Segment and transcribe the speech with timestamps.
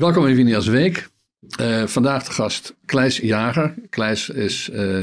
[0.00, 1.08] Welkom in Winias Week.
[1.60, 3.74] Uh, vandaag de gast Kleis Jager.
[3.88, 4.98] Kleis is, uh,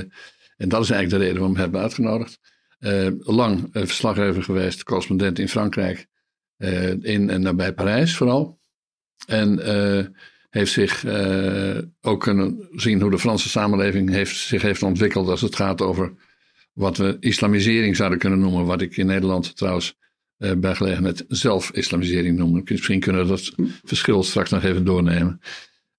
[0.57, 2.39] en dat is eigenlijk de reden waarom we hem hebben uitgenodigd,
[2.79, 6.07] uh, lang verslaggever geweest, correspondent in Frankrijk,
[7.01, 8.59] in en nabij Parijs vooral.
[9.27, 9.59] En
[10.49, 11.05] heeft zich
[12.01, 16.13] ook kunnen zien hoe de Franse samenleving heeft, zich heeft ontwikkeld als het gaat over
[16.73, 18.65] wat we islamisering zouden kunnen noemen.
[18.65, 19.97] Wat ik in Nederland trouwens
[20.37, 22.61] uh, bij gelegenheid zelf-islamisering noemen.
[22.65, 25.41] Misschien kunnen we dat verschil straks nog even doornemen.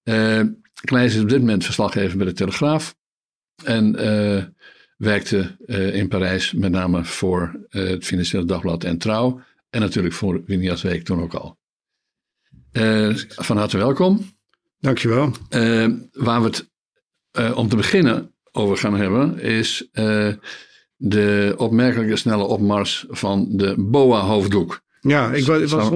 [0.03, 0.41] Uh,
[0.81, 2.95] Kleijs is op dit moment verslaggever bij de Telegraaf.
[3.63, 4.43] En uh,
[4.97, 5.55] werkte
[5.93, 9.41] in Parijs met name voor het Financiële Dagblad en Trouw.
[9.69, 11.57] En natuurlijk voor Winias Week toen ook al.
[13.35, 14.37] van harte welkom.
[14.79, 15.31] Dankjewel.
[16.11, 16.69] waar we het
[17.55, 19.89] om te beginnen over gaan hebben is
[21.01, 24.81] de opmerkelijke snelle opmars van de BOA-hoofddoek.
[25.01, 25.89] Ja, ik was, was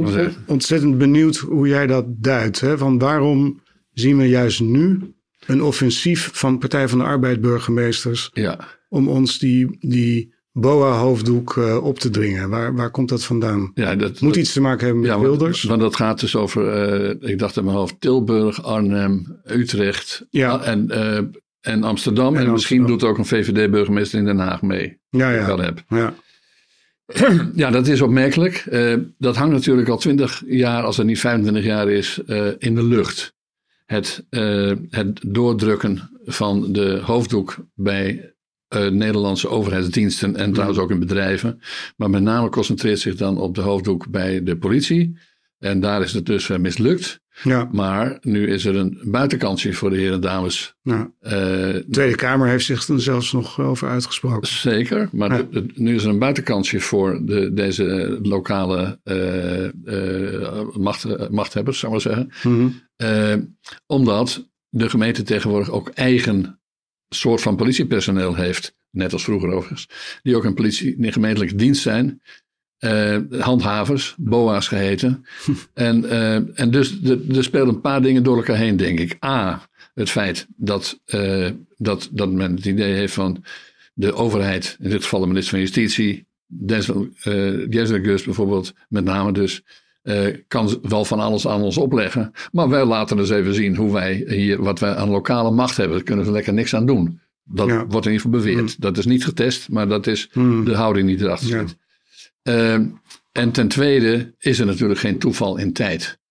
[0.47, 2.59] ontzettend benieuwd hoe jij dat duidt.
[2.59, 2.78] Hè?
[2.78, 3.61] Van waarom
[3.94, 5.00] zien we juist nu
[5.45, 8.59] een offensief van Partij van de Arbeid burgemeesters ja.
[8.89, 12.50] om ons die, die BOA-hoofddoek uh, op te dringen?
[12.50, 13.72] Waar, waar komt dat vandaan?
[13.73, 15.63] Ja, dat moet iets te maken hebben met ja, Wilders.
[15.63, 20.63] Want, dat gaat dus over, uh, ik dacht in mijn hoofd, Tilburg, Arnhem, Utrecht ja.
[20.63, 21.19] en uh,
[21.64, 22.36] en Amsterdam.
[22.36, 25.00] En, misschien doet ook een VVD-burgemeester in Den Haag mee.
[25.09, 25.45] Ja, ja.
[25.45, 25.83] Wel heb.
[25.88, 26.14] Ja.
[27.56, 28.66] ja, dat is opmerkelijk.
[28.72, 32.75] Uh, dat hangt natuurlijk al 20 jaar, als het niet 25 jaar is, uh, in
[32.75, 33.34] de lucht.
[33.86, 38.34] Het, uh, het doordrukken van de hoofddoek bij
[38.91, 41.61] Nederlandse overheidsdiensten en trouwens ook in bedrijven.
[41.97, 45.17] Maar met name concentreert zich dan op de hoofddoek bij de politie.
[45.59, 47.22] En daar is het dus mislukt.
[47.44, 47.70] Ja.
[47.72, 50.76] Maar nu is er een buitenkansje voor de heren en dames.
[50.81, 51.12] Ja.
[51.22, 54.48] Uh, de Tweede Kamer heeft zich er zelfs nog over uitgesproken.
[54.48, 61.80] Zeker, maar nu is er een buitenkansje voor de, deze lokale uh, uh, macht, machthebbers,
[61.80, 62.53] zou ik maar zeggen.
[62.53, 62.81] Mm
[63.86, 66.59] omdat de gemeente tegenwoordig ook eigen
[67.09, 68.75] soort van politiepersoneel heeft.
[68.90, 69.90] Net als vroeger overigens.
[70.22, 72.22] Die ook een politie, een gemeentelijke dienst zijn.
[72.83, 75.25] Uh, handhavers, BOA's geheten.
[75.73, 77.01] en, uh, en dus
[77.35, 79.17] er spelen een paar dingen door elkaar heen, denk ik.
[79.25, 83.44] A, het feit dat, uh, dat, dat men het idee heeft van
[83.94, 86.25] de overheid, in dit geval de minister van Justitie,
[88.03, 89.63] Gus bijvoorbeeld, met name dus,
[90.47, 92.31] kan wel van alles aan ons opleggen.
[92.51, 95.95] Maar wij laten eens even zien hoe wij hier, wat wij aan lokale macht hebben.
[95.95, 97.19] Daar kunnen we lekker niks aan doen.
[97.44, 98.61] Dat wordt in ieder geval beweerd.
[98.61, 98.75] Mm.
[98.77, 100.65] Dat is niet getest, maar dat is mm.
[100.65, 101.69] de houding die erachter zit.
[101.69, 101.82] Ja.
[102.44, 102.74] Uh,
[103.31, 106.22] en ten tweede is er natuurlijk geen toeval in tijd.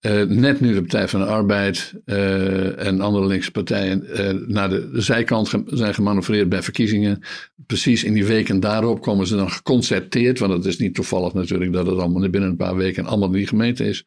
[0.00, 4.68] Uh, net nu de Partij van de Arbeid uh, en andere linkse partijen uh, naar
[4.68, 7.22] de zijkant zijn gemanoeuvreerd bij verkiezingen.
[7.66, 11.72] Precies in die weken daarop komen ze dan geconcerteerd, want het is niet toevallig natuurlijk
[11.72, 14.04] dat het allemaal binnen een paar weken allemaal in die gemeente is.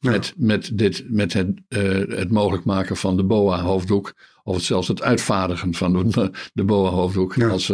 [0.00, 1.48] Met, met, dit, met het,
[2.08, 4.14] het mogelijk maken van de BOA-hoofddoek,
[4.44, 7.34] of het zelfs het uitvaardigen van de, de BOA-hoofddoek.
[7.34, 7.48] Ja.
[7.48, 7.72] Als,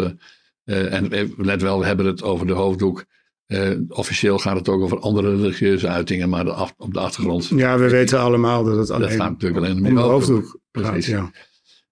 [0.64, 3.04] en let wel, we hebben het over de hoofddoek
[3.48, 7.48] uh, officieel gaat het ook over andere religieuze uitingen, maar de op de achtergrond.
[7.54, 11.06] Ja, we weten allemaal dat het alleen dat gaat natuurlijk alleen om de hoofddoek Precies.
[11.06, 11.30] ja.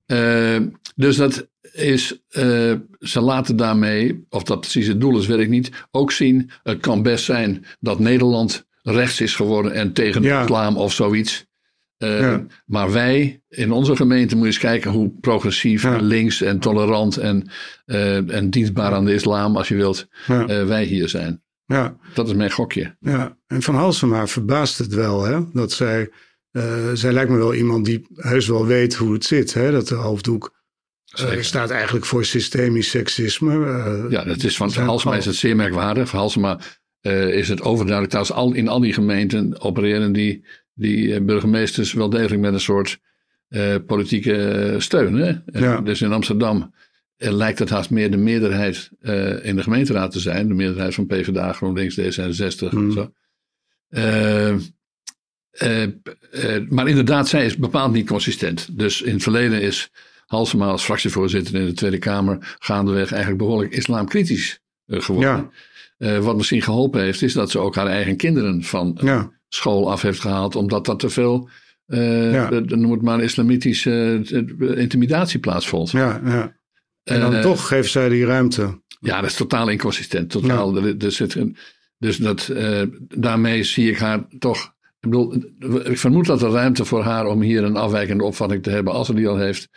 [0.06, 5.38] Uh, dus dat is, uh, ze laten daarmee, of dat precies het doel is, weet
[5.38, 6.50] ik niet, ook zien.
[6.62, 11.46] Het kan best zijn dat Nederland rechts is geworden en tegen de islam of zoiets.
[11.98, 12.46] Ja.
[12.66, 15.96] Maar wij in onze gemeente moeten eens kijken hoe progressief, ja.
[16.00, 17.48] links en tolerant en,
[18.26, 20.06] en dienstbaar aan de islam, als je wilt,
[20.46, 21.44] wij hier zijn.
[21.66, 21.96] Ja.
[22.14, 22.96] Dat is mijn gokje.
[23.00, 25.40] Ja, en Van Halsema verbaast het wel, hè?
[25.52, 26.10] Dat zij,
[26.52, 26.62] uh,
[26.94, 29.70] zij lijkt me wel iemand die heus wel weet hoe het zit, hè?
[29.70, 30.54] Dat de hoofddoek
[31.20, 33.54] uh, staat eigenlijk voor systemisch seksisme.
[33.54, 36.08] Uh, ja, dat is van Halsema is het zeer merkwaardig.
[36.08, 36.60] Van Halsema
[37.30, 38.10] is het overduidelijk.
[38.10, 43.00] Trouwens, al, in al die gemeenten opereren die, die burgemeesters wel degelijk met een soort
[43.86, 45.14] politieke steun.
[45.14, 45.34] Hè?
[45.60, 45.80] Ja.
[45.80, 46.74] Dus in Amsterdam
[47.16, 50.48] lijkt het haast meer de meerderheid uh, in de gemeenteraad te zijn.
[50.48, 52.86] De meerderheid van PvdA, GroenLinks, D66 mm.
[52.86, 53.12] en zo.
[53.90, 54.52] Uh,
[55.62, 58.78] uh, maar inderdaad, zij is bepaald niet consistent.
[58.78, 59.90] Dus in het verleden is
[60.26, 65.50] Halsema als fractievoorzitter in de Tweede Kamer gaandeweg eigenlijk behoorlijk islamkritisch geworden.
[65.98, 66.20] Ja.
[66.20, 69.30] wat misschien geholpen heeft, is dat ze ook haar eigen kinderen van ja.
[69.48, 71.48] school af heeft gehaald, omdat dat te veel,
[71.86, 72.48] ja.
[72.50, 74.22] noem het maar, islamitische
[74.76, 75.90] intimidatie plaatsvond.
[75.90, 76.56] Ja, ja.
[77.06, 78.80] En dan uh, toch geeft zij die ruimte.
[79.00, 80.30] Ja, dat is totaal inconsistent.
[80.30, 80.86] Totaal.
[80.86, 81.10] Ja.
[81.10, 81.56] Zit een,
[81.98, 84.74] dus dat, uh, daarmee zie ik haar toch.
[85.00, 85.34] Ik, bedoel,
[85.90, 89.06] ik vermoed dat er ruimte voor haar om hier een afwijkende opvatting te hebben, als
[89.06, 89.68] ze die al heeft,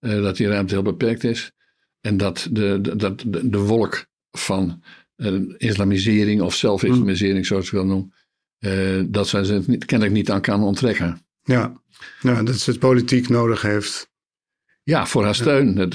[0.00, 1.52] uh, dat die ruimte heel beperkt is.
[2.00, 4.82] En dat de, de, dat de, de wolk van
[5.56, 7.44] islamisering of zelfislamisering, mm.
[7.44, 11.26] zoals ik wil noemen, dat zij ze niet, kennelijk niet aan kan onttrekken.
[11.42, 11.82] Ja,
[12.22, 14.07] nou, dat ze het politiek nodig heeft.
[14.88, 15.78] Ja, voor haar steun.
[15.78, 15.94] Ik,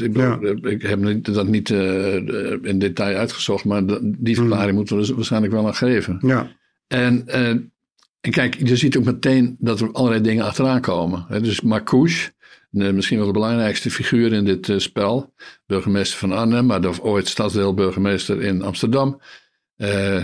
[0.64, 2.16] ik, heb dat niet uh,
[2.62, 4.76] in detail uitgezocht, maar die verklaring mm.
[4.76, 6.18] moeten we dus waarschijnlijk wel aan geven.
[6.22, 6.52] Ja.
[6.88, 11.26] En, uh, en kijk, je ziet ook meteen dat er allerlei dingen achteraan komen.
[11.28, 11.42] Hè?
[11.42, 12.32] Dus Marcouche,
[12.70, 15.34] misschien wel de belangrijkste figuur in dit uh, spel,
[15.66, 19.22] burgemeester van Arnhem, maar de, ooit stadsdeelburgemeester in Amsterdam.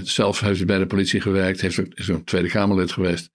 [0.04, 3.32] zelf heeft hij bij de politie gewerkt, heeft ook, is ook Tweede Kamerlid geweest.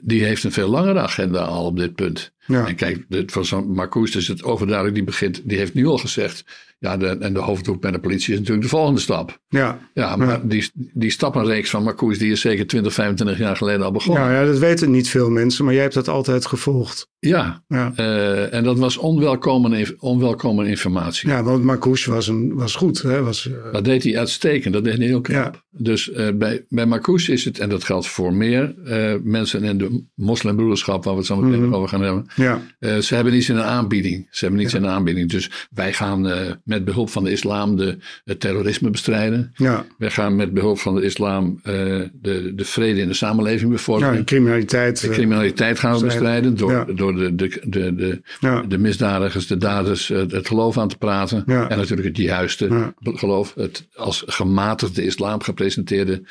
[0.00, 2.31] die heeft een veel langere agenda al op dit punt.
[2.46, 2.66] Ja.
[2.66, 3.74] En kijk, voor zo'n
[4.16, 6.44] is het overduidelijk, die begint, die heeft nu al gezegd,
[6.82, 9.40] ja, de, en de hoofddoek bij de politie is natuurlijk de volgende stap.
[9.48, 9.78] Ja.
[9.94, 13.92] Ja, maar Die, die stappenreeks van Marcouch, die is zeker 20, 25 jaar geleden al
[13.92, 14.24] begonnen.
[14.24, 17.10] Ja, ja, dat weten niet veel mensen, maar jij hebt dat altijd gevolgd.
[17.18, 17.92] Ja, ja.
[17.96, 21.28] Uh, en dat was onwelkome, onwelkome informatie.
[21.28, 23.02] Ja, want Marcouch was, een, was goed.
[23.02, 23.22] Hè?
[23.22, 23.72] Was, uh...
[23.72, 25.54] Dat deed hij uitstekend, dat deed hij heel knap.
[25.54, 25.80] Ja.
[25.82, 28.74] Dus uh, bij, bij Marcouch is het, en dat geldt voor meer
[29.22, 31.74] mensen in de moslimbroederschap, waar we het zo meteen mm -hmm.
[31.74, 32.26] over gaan hebben.
[32.36, 32.60] Ja.
[33.00, 34.26] ze hebben niets in een aanbieding.
[34.30, 35.30] Ze hebben niets in een aanbieding.
[35.30, 36.26] Dus wij gaan
[36.72, 39.52] met behulp van de islam de, het terrorisme bestrijden.
[39.54, 39.84] Ja.
[39.98, 44.12] Wij gaan met behulp van de islam de, de vrede in de samenleving bevorderen.
[44.12, 45.00] Ja, de criminaliteit.
[45.00, 48.20] De criminaliteit gaan we bestrijden door, door de, de, de, de,
[48.68, 51.44] de misdadigers, de daders, het, geloof aan te praten.
[51.46, 56.22] En natuurlijk het juiste geloof, het als gematigde islam gepresenteerde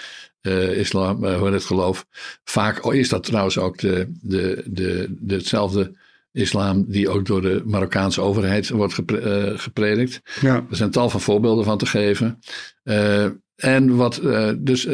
[0.41, 2.05] uh, islam, uh, het geloof.
[2.43, 5.95] Vaak is dat trouwens ook de, de, de, de, hetzelfde
[6.31, 10.21] islam die ook door de Marokkaanse overheid wordt gepre, uh, gepredikt.
[10.41, 10.65] Ja.
[10.69, 12.39] Er zijn tal van voorbeelden van te geven.
[13.55, 14.21] en wat,
[14.59, 14.87] dus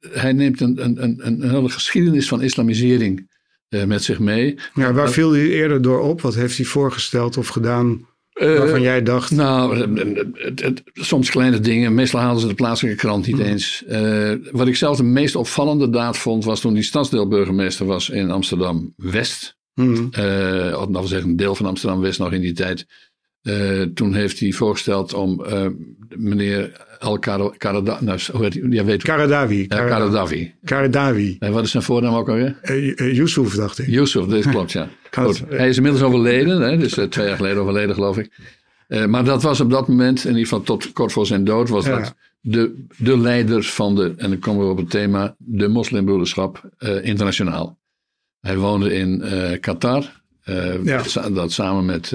[0.00, 3.30] hij neemt een, een, een, een hele geschiedenis van islamisering
[3.68, 4.58] met zich mee.
[4.74, 6.20] Ja, waar viel hij eerder door op?
[6.20, 9.30] Wat heeft hij voorgesteld of gedaan waarvan jij dacht?
[9.30, 9.78] Nou,
[10.34, 11.94] het, het, soms kleine dingen.
[11.94, 13.42] Meestal haalden ze de plaatselijke krant niet mm.
[13.42, 13.84] eens.
[13.88, 18.30] Uh, wat ik zelf de meest opvallende daad vond, was toen hij stadsdeelburgemeester was in
[18.30, 19.57] Amsterdam-West.
[19.78, 20.04] Mm.
[20.74, 22.86] Of nou zeggen, een deel van Amsterdam-West nog in die tijd.
[23.42, 25.44] Uh, toen heeft hij voorgesteld om
[26.16, 28.04] meneer Al Karadawi.
[28.04, 28.62] Nou, hoe heet hij?
[28.70, 29.66] Ja, weet Karadawi.
[29.68, 30.54] Ja, Karadawi.
[30.64, 31.36] Karadawi.
[31.38, 32.58] En wat is zijn voornaam ook alweer?
[32.62, 33.86] Uh, Yusuf, dacht ik.
[33.86, 34.88] Yusuf, dat klopt, ja.
[35.10, 35.42] Goed.
[35.48, 38.30] Hij is inmiddels overleden, hè, dus twee jaar geleden overleden, geloof ik.
[39.06, 41.86] Maar dat was op dat moment, in ieder geval tot kort voor zijn dood, was
[41.86, 41.98] ja.
[41.98, 46.70] dat de, de leider van de, en dan komen we op het thema, de moslimbroederschap
[47.02, 47.78] internationaal.
[48.40, 49.22] Hij woonde in
[49.60, 50.22] Qatar,
[50.84, 51.02] ja.
[51.32, 52.14] dat samen met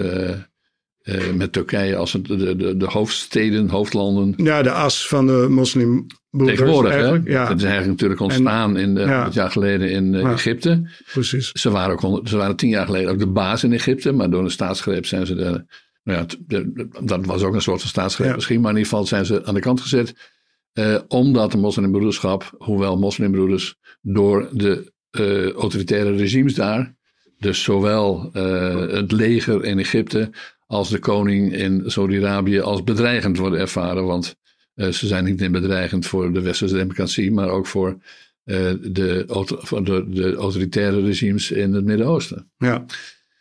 [1.04, 4.34] uh, met Turkije als het, de, de, de hoofdsteden, hoofdlanden.
[4.38, 6.06] Ja, de as van de moslim.
[6.38, 7.08] Tegenwoordig, hè?
[7.24, 7.48] Ja.
[7.48, 9.30] Dat is eigenlijk natuurlijk ontstaan en, in de, ja.
[9.32, 10.32] jaar geleden in ja.
[10.32, 10.90] Egypte.
[11.12, 11.52] Precies.
[11.52, 14.44] Ze waren, ook, ze waren tien jaar geleden ook de baas in Egypte, maar door
[14.44, 15.66] een staatsgreep zijn ze de,
[16.04, 19.06] nou ja, de, dat was ook een soort van staatsgreep misschien, maar in ieder geval
[19.08, 20.14] zijn ze aan de kant gezet.
[21.08, 26.96] Omdat de moslimbroederschap, hoewel moslimbroeders door de uh, autoritaire regimes daar,
[27.40, 30.30] dus zowel het leger in Egypte
[30.68, 34.06] als de koning in Saudi-Arabië als bedreigend worden ervaren.
[34.06, 34.36] Want
[34.76, 37.98] uh, ze zijn niet alleen bedreigend voor de westerse democratie, maar ook voor,
[38.44, 39.24] de,
[39.60, 42.52] voor de, de, autoritaire regimes in het Midden-Oosten.
[42.58, 42.86] Ja.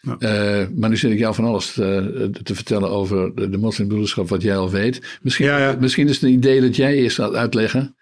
[0.01, 0.17] ja.
[0.19, 4.29] Uh, maar nu zit ik jou van alles te, te vertellen over de, de moslimbroederschap,
[4.29, 5.19] wat jij al weet.
[5.23, 5.77] Misschien, ja, ja.
[5.81, 7.97] misschien is het een idee dat jij eerst gaat uitleggen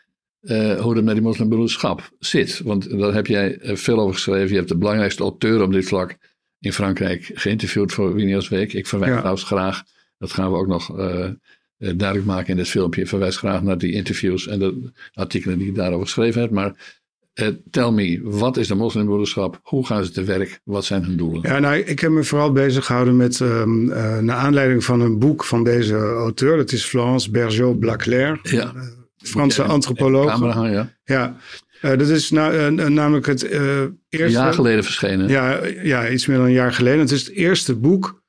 [0.80, 2.60] hoe het met die moslimbroederschap zit.
[2.64, 4.48] Want daar heb jij veel over geschreven.
[4.48, 6.16] Je hebt de belangrijkste auteur op dit vlak
[6.58, 8.72] in Frankrijk geïnterviewd voor Winios Week.
[8.72, 9.18] Ik verwijs ja.
[9.18, 9.82] trouwens graag,
[10.18, 11.28] dat gaan we ook nog uh,
[11.76, 13.00] duidelijk maken in dit filmpje.
[13.00, 16.50] Ik verwijs graag naar die interviews en de artikelen die ik daarover geschreven heb.
[16.50, 16.98] Maar
[17.34, 19.60] uh, tell me, wat is de moslimbroederschap?
[19.62, 20.60] Hoe gaan ze te werk?
[20.64, 21.42] Wat zijn hun doelen?
[21.42, 25.18] Ja, nou, ik heb me vooral bezig gehouden met, um, uh, naar aanleiding van een
[25.18, 26.56] boek van deze auteur.
[26.56, 28.38] Dat is Florence Bergeau-Blaclair.
[28.42, 28.72] Ja.
[29.22, 30.30] Franse antropoloog.
[30.30, 30.92] Camera, ja.
[31.04, 31.36] ja.
[31.82, 33.90] Uh, dat is na, uh, namelijk het uh, eerste...
[34.08, 35.28] Een jaar geleden verschenen.
[35.28, 37.00] Ja, ja, iets meer dan een jaar geleden.
[37.00, 38.22] Het is het eerste boek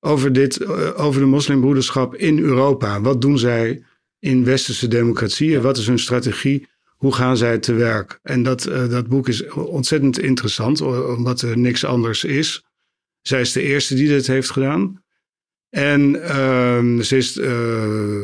[0.00, 3.00] over, dit, over de moslimbroederschap in Europa.
[3.00, 3.82] Wat doen zij
[4.18, 5.60] in westerse democratieën?
[5.60, 6.66] Wat is hun strategie?
[6.96, 8.18] Hoe gaan zij te werk?
[8.22, 10.80] En dat, dat boek is ontzettend interessant,
[11.16, 12.64] omdat er niks anders is.
[13.20, 15.02] Zij is de eerste die dit heeft gedaan.
[15.70, 17.36] En uh, ze is.
[17.36, 17.50] Uh...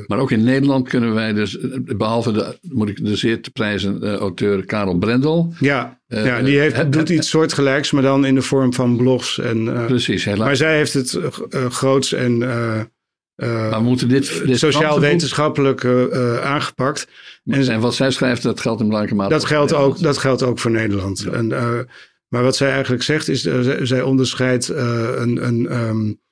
[0.06, 1.58] Maar ook in Nederland kunnen wij dus,
[1.96, 5.54] behalve de, moet ik de zeer te prijzen uh, auteur Karel Brendel.
[5.58, 9.38] Ja, uh, ja die heeft, doet iets soortgelijks, maar dan in de vorm van blogs.
[9.38, 10.46] En, precies, helaas.
[10.46, 11.18] Maar zij heeft het
[11.50, 12.38] groots en.
[13.36, 15.84] maar moeten dit, dit sociaal-wetenschappelijk
[16.42, 17.08] aangepakt.
[17.44, 19.34] En, en, wat zij schrijft, dat geldt in belangrijke mate.
[19.34, 21.20] Dat geldt ook, dat geldt ook voor Nederland.
[21.20, 21.30] Ja.
[21.30, 21.48] En,
[22.28, 23.48] maar wat zij eigenlijk zegt, is
[23.82, 25.46] zij onderscheidt een.
[25.46, 26.22] een um,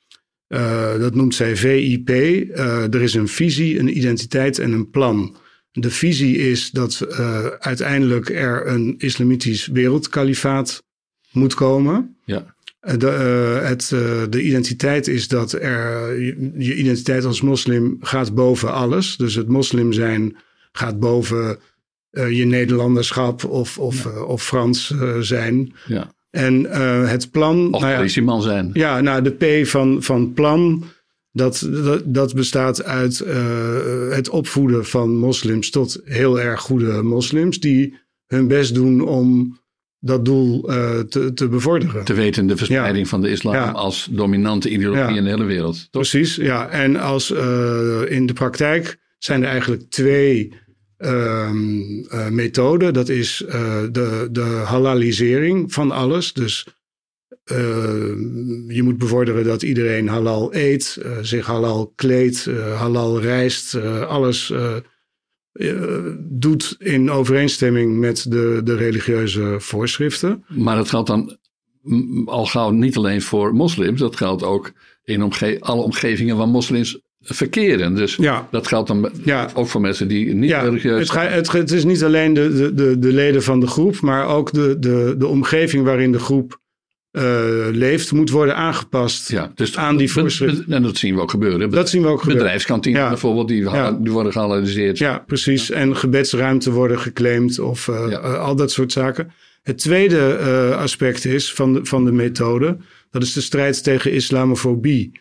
[0.53, 2.09] uh, dat noemt zij VIP.
[2.11, 5.37] Uh, er is een visie, een identiteit en een plan.
[5.73, 10.83] De visie is dat uh, uiteindelijk er een islamitisch wereldkalifaat
[11.31, 12.17] moet komen.
[12.25, 12.55] Ja.
[12.81, 13.07] De,
[13.63, 13.89] het,
[14.31, 16.21] de identiteit is dat er,
[16.59, 19.17] je identiteit als moslim gaat boven alles.
[19.17, 20.37] Dus het moslim zijn
[20.73, 21.59] gaat boven
[22.11, 25.73] je Nederlanderschap of, of, of Frans zijn.
[25.87, 26.13] Ja.
[26.33, 26.65] En
[27.09, 27.73] het plan.
[27.73, 28.71] Of nou ja, politieman zijn.
[28.73, 29.31] Ja, nou, de
[29.63, 30.85] P van, van plan
[31.33, 33.35] dat, dat, dat bestaat uit uh,
[34.11, 37.95] het opvoeden van moslims tot heel erg goede moslims die
[38.27, 39.61] hun best doen om
[39.99, 42.05] dat doel uh, te, te bevorderen.
[42.05, 43.11] Te weten de verspreiding ja.
[43.11, 43.71] van de islam Ja.
[43.71, 45.17] als dominante ideologie Ja.
[45.17, 45.75] in de hele wereld.
[45.75, 45.89] Toch?
[45.91, 46.69] Precies, ja.
[46.69, 47.31] En als
[48.09, 50.53] in de praktijk zijn er eigenlijk twee
[51.03, 52.93] ehm, uh, methoden.
[52.93, 53.53] Dat is uh,
[53.91, 56.33] de, de halalisering van alles.
[56.33, 56.67] Dus
[57.53, 57.57] uh,
[58.69, 62.45] je moet bevorderen dat iedereen halal eet, uh, zich halal kleedt,
[62.75, 63.75] halal reist,
[64.07, 64.53] alles
[66.19, 70.45] doet in overeenstemming met de, de religieuze voorschriften.
[70.49, 71.39] Maar dat geldt dan
[72.25, 74.73] al gauw niet alleen voor moslims, dat geldt ook
[75.05, 77.95] in omge alle omgevingen waar moslims verkeren.
[77.95, 78.49] Dus ja.
[78.51, 79.49] dat geldt dan ja.
[79.55, 82.53] ook voor mensen die niet ja, religieus het, ga, het, het, is niet alleen de,
[82.55, 86.19] de, de, de leden van de groep, maar ook de, de, de omgeving waarin de
[86.19, 86.61] groep
[87.13, 87.23] uh,
[87.71, 90.73] leeft, moet worden aangepast ja, dus aan die voorschriften.
[90.73, 91.71] En dat zien we ook gebeuren.
[91.71, 92.43] Dat zien we ook gebeuren.
[92.43, 93.09] Bedrijfskantines ja.
[93.09, 93.93] bijvoorbeeld, die, ja.
[93.93, 94.99] die worden geanalyseerd.
[94.99, 95.71] Ja, precies.
[95.71, 98.21] En gebedsruimte worden geclaimd of uh, ja.
[98.21, 99.33] uh, al dat soort zaken.
[99.63, 100.37] Het tweede
[100.77, 102.77] aspect is van de, van de methode,
[103.11, 105.21] dat is de strijd tegen islamofobie.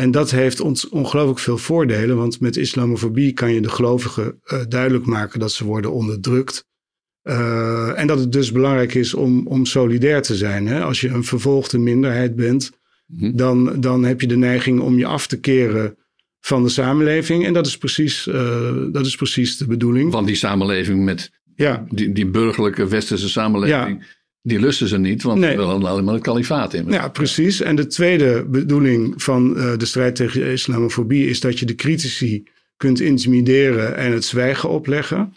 [0.00, 4.60] En dat heeft ons ongelooflijk veel voordelen, want met islamofobie kan je de gelovigen uh,
[4.68, 6.64] duidelijk maken dat ze worden onderdrukt.
[7.22, 10.66] Uh, en dat het dus belangrijk is om, om solidair te zijn.
[10.66, 10.82] Hè?
[10.82, 12.70] Als je een vervolgde minderheid bent,
[13.06, 13.36] mm-hmm.
[13.36, 15.96] dan, dan heb je de neiging om je af te keren
[16.40, 17.46] van de samenleving.
[17.46, 20.12] En dat is precies, uh, dat is precies de bedoeling.
[20.12, 21.84] Want die samenleving met ja.
[21.88, 23.98] die, die burgerlijke westerse samenleving.
[24.00, 24.06] Ja.
[24.42, 25.50] Die lusten ze niet, want nee.
[25.50, 26.90] ze willen alleen maar het kalifaat in.
[26.90, 27.60] Ja, precies.
[27.60, 32.44] En de tweede bedoeling van uh, de strijd tegen islamofobie is dat je de critici
[32.76, 35.34] kunt intimideren en het zwijgen opleggen.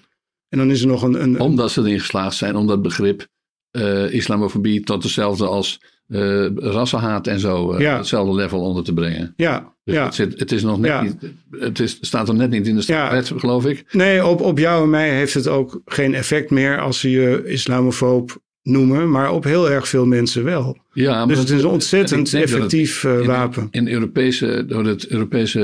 [0.50, 1.24] En dan is er nog een.
[1.24, 3.28] een Omdat ze erin geslaagd zijn om dat begrip
[3.72, 7.98] uh, islamofobie tot hetzelfde als uh, rassenhaat en zo, ja.
[7.98, 9.34] hetzelfde level onder te brengen.
[9.36, 9.74] Ja.
[9.84, 10.06] Dus ja.
[10.06, 11.02] het, zit, het is nog net ja.
[11.02, 11.16] niet.
[11.52, 13.38] Het is, staat er net niet in de wet, ja.
[13.38, 13.86] geloof ik.
[13.92, 17.44] Nee, op, op jou en mij heeft het ook geen effect meer als ze je
[17.46, 20.78] islamofoob noemen, maar op heel erg veel mensen wel.
[20.94, 23.68] Ja, dus het is een ontzettend effectief het, in, wapen.
[23.72, 25.60] In Europese, door het Europese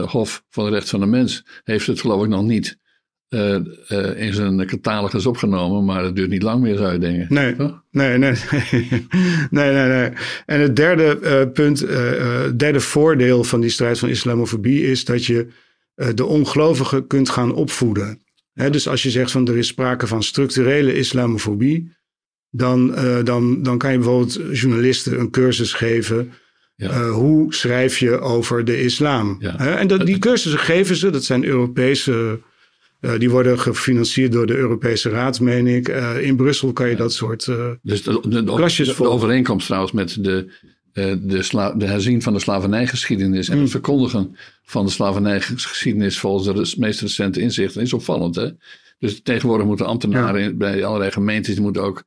[0.00, 2.78] uh, Hof van de Recht van de Mens heeft het geloof ik nog niet
[3.28, 3.56] uh,
[3.88, 7.26] uh, in zijn catalogus opgenomen, maar dat duurt niet lang meer, zou je denken.
[7.28, 7.82] Nee, Toch?
[7.90, 8.30] nee, nee,
[9.50, 10.10] nee, nee, nee.
[10.46, 15.24] En het derde uh, punt, het derde voordeel van die strijd van islamofobie is dat
[15.24, 15.46] je
[16.14, 18.20] de ongelovigen kunt gaan opvoeden.
[18.52, 21.95] He, dus als je zegt van er is sprake van structurele islamofobie,
[22.56, 22.94] dan,
[23.24, 26.32] dan, dan kan je bijvoorbeeld journalisten een cursus geven.
[26.76, 26.90] Ja.
[26.90, 29.36] Uh, hoe schrijf je over de islam?
[29.38, 29.60] Ja.
[29.60, 32.40] Uh, en dat, die cursussen geven ze, dat zijn Europese.
[33.18, 35.88] Die worden gefinancierd door de Europese Raad, meen ik.
[36.20, 36.98] in Brussel kan je ja.
[36.98, 37.44] dat soort
[37.82, 40.52] dus de, de, overeenkomst trouwens met de,
[41.20, 43.48] de, sla, de herzien van de slavernijgeschiedenis...
[43.48, 46.18] en het verkondigen van de slavernijgeschiedenis...
[46.18, 48.34] volgens de meest recente inzichten is opvallend.
[48.34, 48.48] Hè?
[48.98, 50.52] Dus tegenwoordig moeten ambtenaren ja.
[50.52, 51.54] bij allerlei gemeentes...
[51.54, 52.04] die moeten ook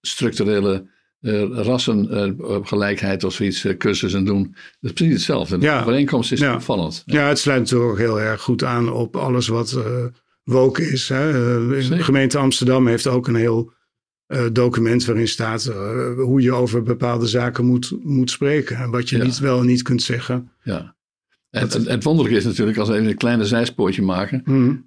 [0.00, 0.86] structurele
[1.20, 4.42] uh, rassengelijkheid of zoiets, cursussen doen.
[4.42, 5.58] Dat is precies hetzelfde.
[5.58, 5.80] De ja.
[5.80, 6.54] overeenkomst is ja.
[6.54, 7.02] opvallend.
[7.06, 7.28] Ja.
[7.28, 9.78] het sluit natuurlijk ook heel erg goed aan op alles wat
[10.42, 11.08] woke is.
[11.08, 11.32] Hè.
[11.88, 13.72] de gemeente Amsterdam heeft ook een heel
[14.28, 15.72] uh, document waarin staat
[16.16, 18.76] hoe je over bepaalde zaken moet, moet spreken.
[18.76, 19.24] En wat je ja.
[19.24, 20.50] niet wel en niet kunt zeggen.
[20.62, 20.96] Ja.
[21.50, 24.82] En, het, het wonderlijke is natuurlijk, als we even een kleine zijspoortje maken, mm.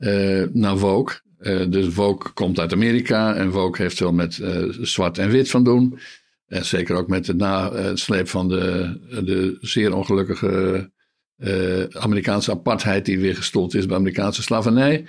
[0.53, 1.25] naar woke.
[1.41, 5.49] Uh, dus Vogue komt uit Amerika en Vogue heeft veel met uh, zwart en wit
[5.49, 5.99] van doen.
[6.47, 10.91] En zeker ook met de nasleep van de, de zeer ongelukkige
[11.37, 15.05] uh, Amerikaanse apartheid die weer gestold is bij Amerikaanse slavernij.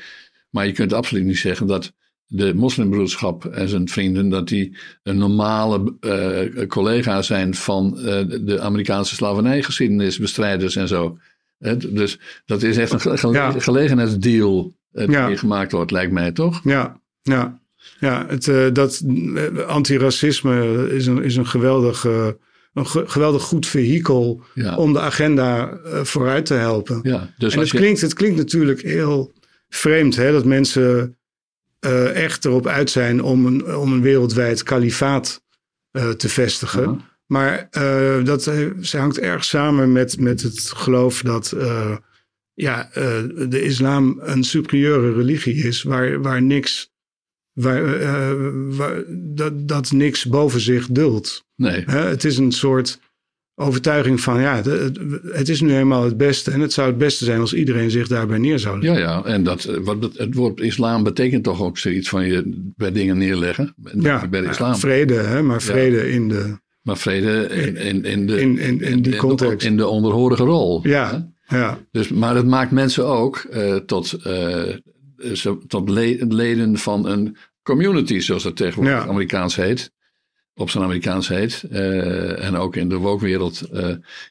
[0.50, 1.92] Maar je kunt absoluut niet zeggen dat
[2.26, 5.94] de moslimbroederschap en zijn vrienden, dat die een normale
[6.68, 7.94] collega zijn van
[8.44, 11.18] de Amerikaanse slavernijgeschiedenisbestrijders en zo.
[11.88, 13.50] dus dat is echt een gele ja.
[13.50, 15.36] gelegenheidsdeal ja.
[15.36, 16.60] gemaakt wordt, lijkt mij toch?
[16.64, 17.60] Ja, ja.
[18.00, 22.28] ja het, uh, dat uh, antiracisme is een, is een geweldig, uh,
[22.72, 24.76] een ge geweldig goed vehikel ja.
[24.76, 27.00] om de agenda vooruit te helpen.
[27.02, 27.76] Ja, dus en het, je...
[27.76, 29.32] klinkt, het klinkt natuurlijk heel
[29.68, 31.16] vreemd hè, dat mensen
[32.14, 35.42] echt erop uit zijn om een, om een wereldwijd kalifaat
[36.16, 36.84] te vestigen.
[36.84, 36.98] -huh.
[37.26, 37.68] Maar
[38.24, 38.50] dat
[38.90, 41.54] hangt erg samen met, met het geloof dat
[42.60, 43.04] ja, uh,
[43.48, 46.90] de islam een superieure religie is, waar, waar niks
[47.52, 51.44] waar, waar, dat, dat niks boven zich duldt.
[51.56, 51.84] Nee.
[51.84, 52.98] het is een soort
[53.54, 54.62] overtuiging van ja,
[55.32, 56.50] het, is nu eenmaal het beste.
[56.50, 59.00] En het zou het beste zijn als iedereen zich daarbij neer zou leggen.
[59.00, 59.24] Ja, ja.
[59.24, 63.74] En dat, wat, het woord islam betekent toch ook zoiets van je bij dingen neerleggen.
[63.98, 64.76] Ja, bij de islam.
[64.76, 66.58] vrede, hè, maar vrede in de...
[66.82, 69.66] Maar vrede in, in, in, de, in, in, in die context.
[69.66, 70.86] In de onderhorige rol.
[70.86, 71.78] Ja, ja.
[71.90, 74.74] Dus, maar het maakt mensen ook uh, tot, uh,
[75.66, 75.88] tot
[76.28, 79.08] leden van een community, zoals dat tegenwoordig ja.
[79.08, 79.92] Amerikaans heet
[80.58, 81.64] op zijn Amerikaans heet.
[81.72, 83.62] Uh, en ook in de wokwereld.
[83.72, 83.88] Uh,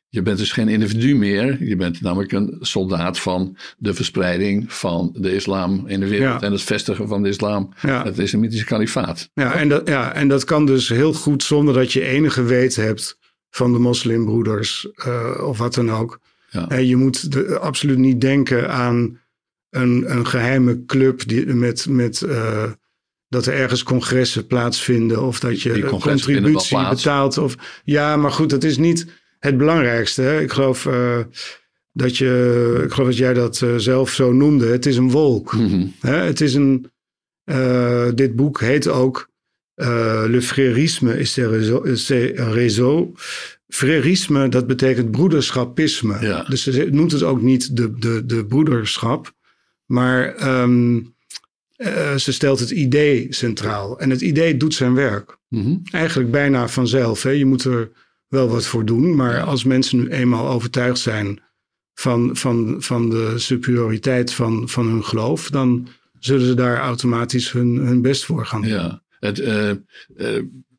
[0.09, 1.63] je bent dus geen individu meer.
[1.63, 6.41] Je bent namelijk een soldaat van de verspreiding van de islam in de wereld.
[6.41, 7.73] En het vestigen van de islam.
[7.81, 8.03] Ja.
[8.03, 9.29] Het islamitische kalifaat.
[9.33, 12.75] Ja en, dat, ja, en dat kan dus heel goed zonder dat je enige weet
[12.75, 13.17] hebt
[13.49, 14.87] van de moslimbroeders
[15.41, 16.19] of wat dan ook.
[16.49, 16.77] Ja.
[16.77, 19.19] je moet de, absoluut niet denken aan
[19.69, 22.25] een, een geheime club die, met, met
[23.29, 27.37] dat er ergens congressen plaatsvinden of dat je contributie betaalt.
[27.37, 29.05] Of, ja, maar goed, dat is niet
[29.39, 30.21] het belangrijkste.
[30.21, 30.41] Hè?
[30.41, 31.19] Ik geloof uh,
[31.91, 34.67] dat je, ik geloof dat jij dat zelf zo noemde.
[34.67, 35.53] Het is een wolk.
[35.53, 36.15] Mm Hè?
[36.15, 36.91] Het is een,
[37.45, 39.29] uh, dit boek heet ook
[40.27, 43.13] Le Frérisme is de réseau.
[43.67, 46.21] Frérisme, dat betekent broederschapisme.
[46.21, 46.43] Ja.
[46.43, 49.33] Dus ze noemt het ook niet de, de, de broederschap,
[49.85, 51.15] maar um,
[51.77, 53.99] uh, ze stelt het idee centraal.
[53.99, 55.37] En het idee doet zijn werk.
[55.47, 57.23] Mm Eigenlijk bijna vanzelf.
[57.23, 57.29] Hè?
[57.29, 57.91] Je moet er
[58.27, 59.15] wel wat voor doen.
[59.15, 61.41] Maar als mensen nu eenmaal overtuigd zijn
[61.93, 65.87] van, van, van de superioriteit van, van hun geloof, dan
[66.19, 68.71] zullen ze daar automatisch hun, hun best voor gaan doen.
[68.71, 69.75] Ja, het, uh, uh,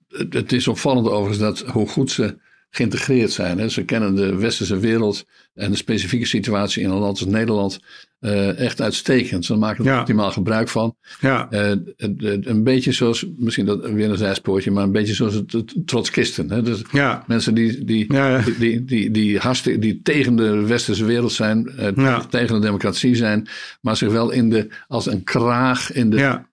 [0.09, 2.39] het, het, is opvallend overigens dat hoe goed ze
[2.71, 3.59] geïntegreerd zijn.
[3.59, 3.69] Hè.
[3.69, 7.81] Ze kennen de westerse wereld en de specifieke situatie in een land als Nederland
[8.21, 9.45] uh, echt uitstekend.
[9.45, 10.97] Ze maken er optimaal gebruik van.
[11.21, 11.49] Ja.
[11.51, 15.75] Uh, een beetje zoals, misschien dat weer een zijspoortje, maar een beetje zoals het, het
[15.85, 16.51] trotskisten.
[16.51, 16.63] Hè?
[16.63, 17.25] Dus ja.
[17.27, 22.55] mensen die, die, die, die, die, die, die tegen de westerse wereld zijn, uh, tegen
[22.55, 23.49] de democratie zijn,
[23.81, 26.49] maar zich wel in de, als een kraag in de, ja.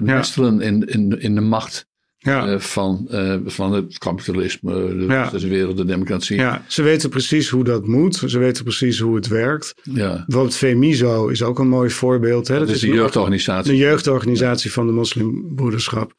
[0.00, 1.86] nestelen in, in, in de macht
[2.24, 2.48] ja.
[2.48, 5.30] Uh, van, uh, van het kapitalisme, de ja.
[5.30, 6.36] wereld, de democratie.
[6.36, 8.22] Ja, ze weten precies hoe dat moet.
[8.26, 9.74] Ze weten precies hoe het werkt.
[9.82, 10.12] Ja.
[10.26, 12.48] Bijvoorbeeld FEMISO is ook een mooi voorbeeld.
[12.48, 12.58] Hè?
[12.58, 13.70] Dat, is de jeugdorganisatie.
[13.72, 16.14] De jeugdorganisatie van de moslimbroederschap.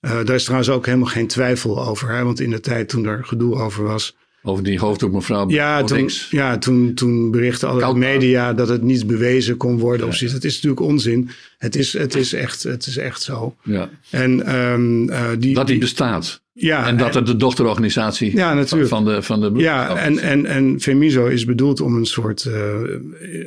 [0.00, 2.08] Uh, daar is trouwens ook helemaal geen twijfel over.
[2.08, 2.24] Hè?
[2.24, 6.10] Want in de tijd toen er gedoe over was, over die hoofddoek mevrouw ja, toen,
[6.30, 10.06] ja, toen, toen berichten alle media dat het niet bewezen kon worden.
[10.06, 10.12] Ja.
[10.12, 10.34] Of zoiets.
[10.34, 11.30] Het is natuurlijk onzin.
[11.58, 13.56] Het is, het is, echt, het is echt zo.
[13.62, 13.90] Ja.
[14.10, 16.42] En, um, uh, die, dat die bestaat.
[16.52, 18.90] Ja, en dat het de dochterorganisatie ja, natuurlijk.
[18.90, 22.80] van de, van de Ja, en, en, en Femiso is bedoeld om een soort uh,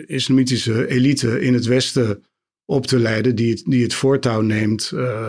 [0.06, 2.24] islamitische elite in het Westen
[2.66, 3.36] op te leiden.
[3.36, 5.28] Die het, die het voortouw neemt uh,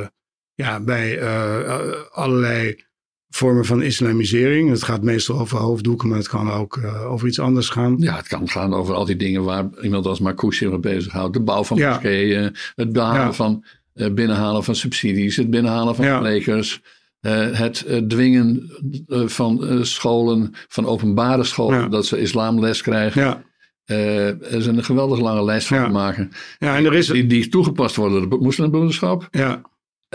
[0.55, 1.23] ja, bij
[2.11, 2.77] allerlei
[3.35, 4.71] vormen van islamisering.
[4.71, 7.97] Het gaat meestal over hoofddoeken, maar het kan ook uh, over iets anders gaan.
[7.99, 11.33] Ja, het kan gaan over al die dingen waar iemand als Marcouch zich mee bezighoudt.
[11.33, 11.91] De bouw van ja.
[11.91, 13.33] moskeeën, het behalen ja.
[13.33, 16.43] van, uh, binnenhalen van subsidies, het binnenhalen van ja.
[17.21, 18.71] Uh, het dwingen
[19.09, 23.23] van scholen, van openbare scholen, dat ze islamles krijgen.
[23.23, 23.43] Ja.
[23.85, 26.31] er is een geweldig lange lijst van te maken.
[26.59, 27.07] Ja, en er is...
[27.07, 29.29] die, die toegepast worden door de moslimbroederschap.
[29.31, 29.63] Ja.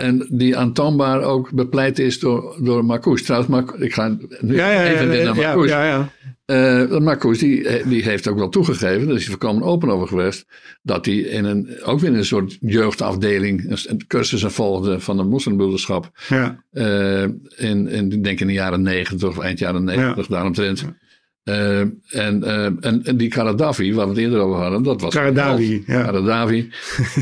[0.00, 3.20] En die aantoonbaar ook bepleit is door, door Marcouch.
[3.20, 5.68] Trouwens, ik ga nu ja, ja, even naar Marcouch.
[5.68, 6.10] Ja, ja,
[6.50, 10.46] uh, Marcouch die, die heeft ook wel toegegeven, daar is hij voorkomen open over geweest,
[10.82, 15.22] dat hij in een, ook weer in een soort jeugdafdeling een cursussen volgde van de
[15.22, 16.10] moslimbroederschap.
[16.28, 16.64] Ja.
[16.72, 17.22] Uh,
[17.56, 20.84] in, in, denk in de jaren negentig of eind jaren negentig, daaromtrent.
[21.44, 25.14] Uh, en, uh, en, en, die Karadavi, waar we het eerder over hadden, dat was.
[25.14, 26.02] Karadavi, ja.
[26.02, 26.70] Karadavi,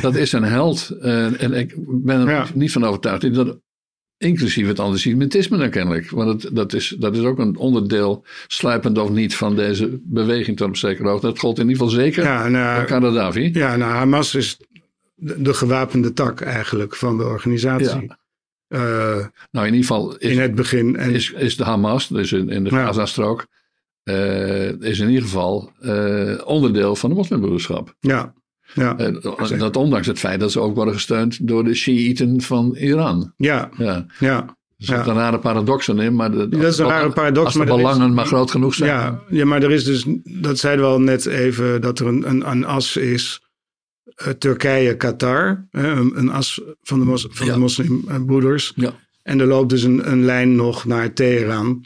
[0.03, 0.91] dat is een held.
[1.03, 2.47] Uh, en ik ben er ja.
[2.55, 3.59] niet van overtuigd dat,
[4.17, 6.11] inclusief het antisemitisme dan kennelijk.
[6.11, 10.57] Want het, dat, is, dat is ook een onderdeel, sluipend of niet, van deze beweging
[10.57, 11.27] tot op zekere hoogte.
[11.27, 13.51] Dat gold in ieder geval zeker ja, nou, Karadavi.
[13.53, 14.59] Ja, nou, Hamas is
[15.15, 18.17] de, de, gewapende tak eigenlijk van de organisatie.
[18.69, 19.31] Ja.
[19.51, 22.49] nou, in ieder geval is, in het begin en, is, is de Hamas, dus in,
[22.49, 23.47] in de Gazastrook
[24.09, 27.95] uh, is in ieder geval uh, onderdeel van de moslimbroederschap.
[28.01, 28.37] Ja.
[28.75, 32.75] Ja, uh, dat ondanks het feit dat ze ook worden gesteund door de Shiiten van
[32.75, 33.33] Iran.
[33.37, 34.07] Ja, ja.
[34.19, 34.57] ja.
[34.79, 35.07] Er zit ja.
[35.07, 37.45] een rare paradox in, maar de, dat is een rare paradox.
[37.45, 38.91] Als de maar belangen is, maar groot genoeg zijn.
[38.91, 42.29] Ja, ja, maar er is dus, dat zeiden we al net even, dat er een,
[42.29, 43.43] een, een as is.
[44.23, 47.53] Uh, Turkije, Qatar, een, een, as van de, mos, van ja.
[47.53, 48.73] de moslimbroeders.
[48.77, 48.93] Ja.
[49.23, 51.85] En er loopt dus een, een lijn nog naar Teheran.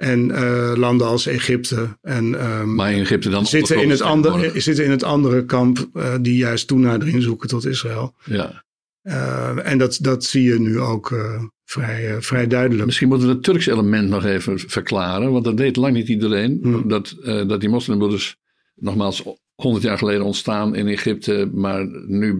[0.00, 1.98] En uh, landen als Egypte.
[2.02, 5.88] En, um, maar in Egypte dan zitten in, het andere, zitten in het andere kamp,
[5.94, 8.14] uh, die juist toenadering zoeken tot Israël.
[8.24, 8.64] Ja.
[9.62, 11.14] en dat, dat zie je nu ook
[11.64, 12.84] vrij, vrij duidelijk.
[12.84, 16.58] Misschien moeten we het Turks element nog even verklaren, want dat weet lang niet iedereen.
[16.62, 16.88] Hmm.
[16.88, 18.36] Dat, dat die moslimbroeders,
[18.74, 19.22] nogmaals,
[19.54, 22.36] 100 jaar geleden ontstaan in Egypte, maar nu,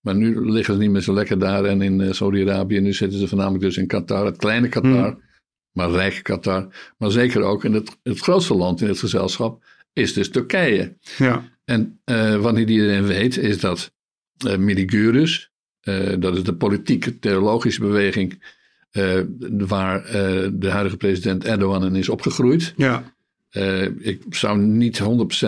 [0.00, 2.80] maar nu liggen ze niet meer zo lekker daar en in Saudi-Arabië.
[2.80, 5.10] Nu zitten ze voornamelijk dus in Qatar, het kleine Qatar.
[5.10, 5.23] Hmm
[5.74, 10.12] maar rijke Qatar, maar zeker ook in het, het grootste land in het gezelschap, is
[10.12, 10.96] dus Turkije.
[11.18, 11.52] Ja.
[11.64, 13.92] En uh, wat niet iedereen weet, is dat
[14.46, 15.50] uh, Miligurus,
[15.82, 18.62] uh, dat is de politieke theologische beweging
[19.50, 20.02] waar
[20.52, 22.74] de huidige president Erdogan in is opgegroeid.
[22.76, 23.14] Ja.
[23.98, 25.04] ik zou niet 100%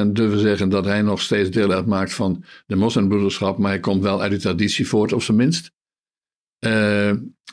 [0.07, 4.23] durven zeggen dat hij nog steeds deel uitmaakt van de moslimbroederschap, maar hij komt wel
[4.23, 5.73] uit die traditie voort, op zijn minst.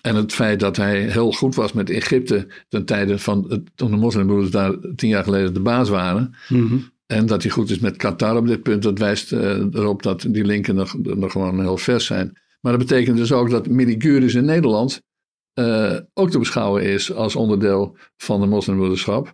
[0.03, 3.97] En het feit dat hij heel goed was met Egypte ten tijde van toen de
[3.97, 6.35] moslimbroeders daar tien jaar geleden de baas waren.
[6.49, 6.77] Mhm.
[7.05, 9.39] En dat hij goed is met Qatar op dit punt, dat wijst uh,
[9.71, 12.37] erop dat die linken nog, nog gewoon heel vers zijn.
[12.61, 15.01] Maar dat betekent dus ook dat Miligurus in Nederland
[15.59, 19.33] uh, ook te beschouwen is als onderdeel van de moslimbroederschap.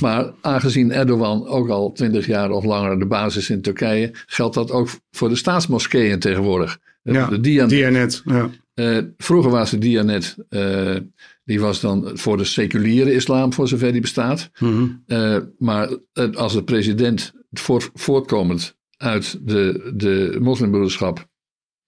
[0.00, 4.54] Maar aangezien Erdogan ook al twintig jaar of langer de basis is in Turkije, geldt
[4.54, 6.78] dat ook voor de staatsmoskeeën tegenwoordig.
[7.02, 8.22] Ja, de Dianet.
[8.24, 8.50] ja.
[8.80, 10.96] Uh, vroeger was de Dianet, uh,
[11.44, 14.50] die was dan voor de seculiere islam, voor zover die bestaat.
[14.58, 15.98] Mm uh, maar
[16.34, 21.28] als de president voort, voortkomend uit de, de moslimbroederschap,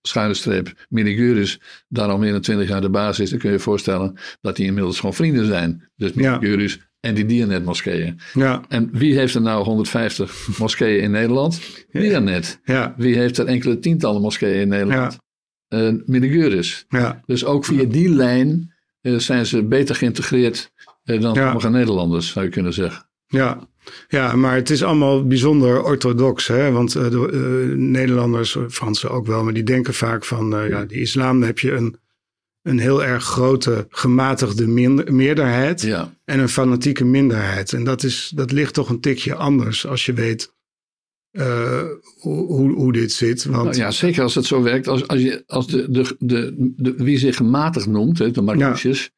[0.02, 3.56] schuine streep, Miniguris, daar al meer dan twintig jaar de baas is, dan kun je
[3.56, 5.88] je voorstellen dat die inmiddels gewoon vrienden zijn.
[5.96, 6.80] Dus Miniguris ja.
[7.00, 8.20] en die Dianet-moskeeën.
[8.34, 8.62] Ja.
[8.68, 11.60] En wie heeft er nou 150 moskeeën in Nederland?
[11.92, 12.60] Dianet.
[12.64, 12.94] Ja.
[12.96, 15.18] Wie heeft er enkele tientallen moskeeën in Nederland?
[15.72, 16.86] Uh, is.
[16.88, 17.22] Ja.
[17.26, 20.72] Dus ook via die lijn uh, zijn ze beter geïntegreerd
[21.04, 21.44] uh, dan ja.
[21.44, 23.06] sommige Nederlanders, zou je kunnen zeggen.
[23.26, 23.68] Ja.
[24.08, 26.46] ja, maar het is allemaal bijzonder orthodox.
[26.46, 26.70] Hè?
[26.70, 31.58] Want de, Nederlanders, Fransen ook wel, maar die denken vaak van ja, die islam, heb
[31.58, 31.96] je een,
[32.62, 36.14] een heel erg grote gematigde minder, meerderheid ja.
[36.24, 37.72] en een fanatieke minderheid.
[37.72, 40.52] En dat, is, dat ligt toch een tikje anders als je weet
[41.32, 41.82] uh,
[42.18, 43.44] hoe, hoe dit zit.
[43.44, 43.64] Want...
[43.64, 44.88] Nou ja, zeker als het zo werkt.
[44.88, 49.10] Als, als, je, als de, de, de, de wie zich gematigd noemt, hè, de Marcusjes,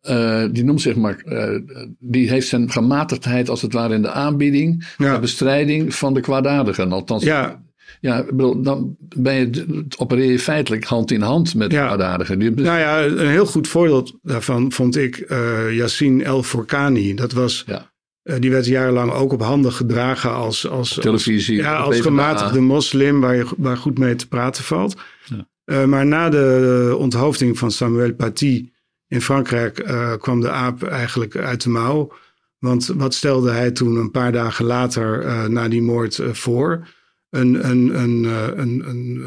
[0.00, 0.42] ja.
[0.44, 1.58] uh, die noemt zich maar, uh,
[1.98, 5.14] die heeft zijn gematigdheid als het ware in de aanbieding, ja.
[5.14, 6.92] de bestrijding van de kwaadaardigen.
[6.92, 7.62] Althans, ja.
[8.00, 11.86] Ja, bedoel, dan ben je, opereer je feitelijk hand in hand met ja.
[11.86, 12.38] kwaadaardigen.
[12.38, 15.34] Nou ja, een heel goed voorbeeld daarvan vond ik
[15.70, 17.14] Yassine El Forkani.
[17.14, 17.92] Dat was ja.
[18.24, 21.58] Uh, die werd jarenlang ook op handen gedragen als, als, televisie.
[21.58, 24.96] Als, ja, als gematigde moslim waar, je, waar goed mee te praten valt.
[25.24, 25.48] Ja.
[25.64, 28.70] Uh, maar na de onthoofding van Samuel Paty
[29.08, 32.12] in Frankrijk uh, kwam de aap eigenlijk uit de mouw.
[32.58, 36.88] Want wat stelde hij toen een paar dagen later na die moord voor?
[37.30, 38.24] Een, een, een,
[38.60, 39.24] een, een,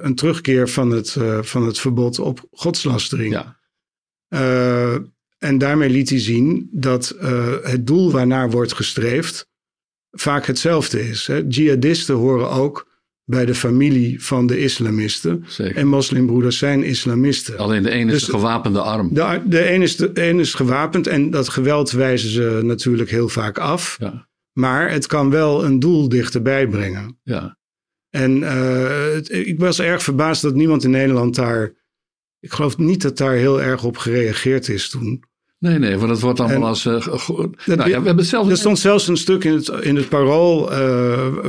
[0.00, 3.32] een, terugkeer van het, van het verbod op godslastering.
[3.32, 3.56] Ja.
[5.38, 9.48] En daarmee liet hij zien dat uh, het doel waarnaar wordt gestreefd
[10.10, 11.26] vaak hetzelfde is.
[11.26, 11.42] Hè.
[11.48, 12.94] Jihadisten horen ook
[13.24, 15.44] bij de familie van de islamisten.
[15.46, 15.76] Zeker.
[15.76, 17.58] En moslimbroeders zijn islamisten.
[17.58, 19.14] Alleen de ene is dus, de gewapende arm.
[19.14, 23.28] De, de een is, de, een is gewapend en dat geweld wijzen ze natuurlijk heel
[23.28, 23.96] vaak af.
[24.00, 24.28] Ja.
[24.52, 27.20] Maar het kan wel een doel dichterbij brengen.
[27.22, 27.58] Ja.
[28.10, 31.72] En uh, het, ik was erg verbaasd dat niemand in Nederland daar
[32.40, 35.24] ik geloof niet dat daar heel erg op gereageerd is toen.
[35.58, 36.84] Nee, nee, want het wordt allemaal en, als.
[36.84, 37.06] Uh,
[37.66, 38.48] nou, ja, we hebben zelf...
[38.48, 40.72] Er stond zelfs een stuk in het, in het parool.
[40.72, 40.78] Uh,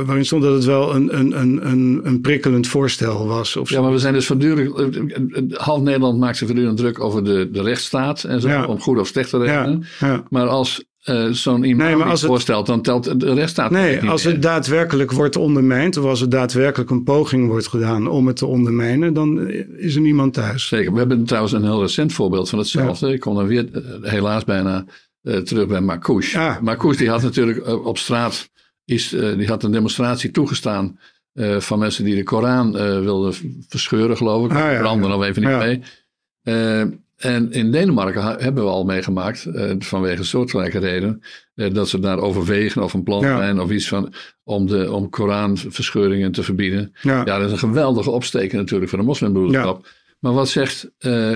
[0.04, 3.56] waarin stond dat het wel een, een, een, een prikkelend voorstel was.
[3.56, 5.56] Of ja, maar we zijn dus voortdurend.
[5.56, 8.24] Half Nederland maakt zich voortdurend druk over de, de rechtsstaat.
[8.24, 8.66] En zo, ja.
[8.66, 9.84] om goed of slecht te rekenen.
[10.00, 10.24] Ja, ja.
[10.28, 13.70] Maar als uh, zo'n iemand nee, het voorstelt, dan telt de rechtsstaat.
[13.70, 18.26] Nee, als het daadwerkelijk wordt ondermijnd, of als er daadwerkelijk een poging wordt gedaan om
[18.26, 20.68] het te ondermijnen, dan is er niemand thuis.
[20.68, 20.92] Zeker.
[20.92, 23.06] We hebben trouwens een heel recent voorbeeld van hetzelfde.
[23.06, 23.12] Ja.
[23.12, 23.68] Ik kom dan weer
[24.02, 24.84] helaas bijna
[25.22, 26.38] uh, terug bij Marcouche.
[26.38, 26.58] Ja.
[26.62, 28.50] Marcouche die had natuurlijk op straat
[28.84, 30.98] is, die had een demonstratie toegestaan
[31.58, 33.34] van mensen die de Koran wilden
[33.68, 34.52] verscheuren, geloof ik.
[34.52, 35.82] Ah, ja, branden nog even niet mee.
[37.18, 41.22] En in Denemarken hebben we al meegemaakt, uh, vanwege soortgelijke reden,
[41.54, 43.36] uh, dat ze daar overwegen of een plan ja.
[43.36, 44.12] zijn of iets van
[44.44, 46.94] om, de, om Koranverscheuringen te verbieden.
[47.02, 47.22] Ja.
[47.24, 49.84] ja, dat is een geweldige opsteken natuurlijk voor de moslimbroederschap.
[49.84, 49.90] Ja.
[50.18, 51.34] Maar wat zegt uh,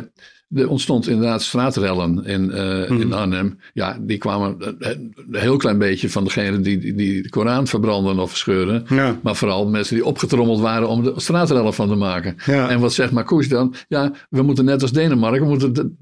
[0.55, 3.13] er ontstond inderdaad straatrellen in, uh, in mhm.
[3.13, 3.59] Arnhem.
[3.73, 8.19] Ja, die kwamen een heel klein beetje van degene die, die, die de Koran verbranden
[8.19, 8.85] of verscheuren.
[8.89, 9.19] Ja.
[9.23, 12.37] Maar vooral mensen die opgetrommeld waren om de straatrellen van te maken.
[12.47, 12.69] Ja.
[12.69, 13.75] En wat zegt Marcouch dan?
[13.89, 15.97] Ja, we moeten net als Denemarken, we moeten,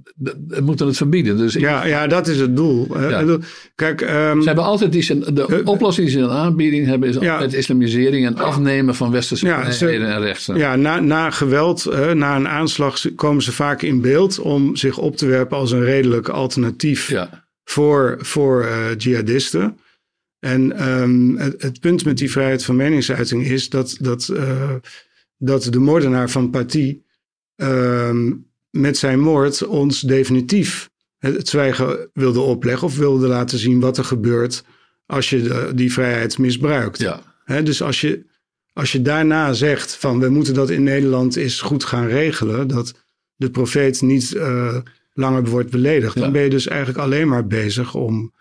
[0.49, 1.37] we moeten het verbieden.
[1.37, 2.99] Dus ja, ja, dat is het doel.
[2.99, 3.39] Ja.
[3.75, 7.53] Kijk, um, ze hebben altijd die, de oplossing die ze in aanbieding hebben, is altijd
[7.53, 10.57] islamisering en afnemen van westerse vrijheden en rechten.
[10.57, 15.17] Ja, na, na geweld, na een aanslag komen ze vaak in beeld om zich op
[15.17, 17.49] te werpen als een redelijk alternatief ja.
[17.65, 19.79] voor, voor uh, jihadisten.
[20.39, 24.75] En um, het, het, punt met die vrijheid van meningsuiting is dat, dat, uh,
[25.37, 27.01] dat de moordenaar van Paty
[27.57, 28.15] uh,
[28.71, 34.05] met zijn moord ons definitief het, zwijgen wilde opleggen of wilde laten zien wat er
[34.05, 34.65] gebeurt
[35.07, 36.99] als je de, die vrijheid misbruikt.
[36.99, 37.23] Ja.
[37.63, 38.25] dus als je,
[38.73, 42.95] als je daarna zegt van we moeten dat in Nederland eens goed gaan regelen, dat
[43.41, 44.77] de profeet niet uh,
[45.13, 46.17] langer wordt beledigd.
[46.19, 48.33] Dan ben je dus eigenlijk alleen maar bezig om,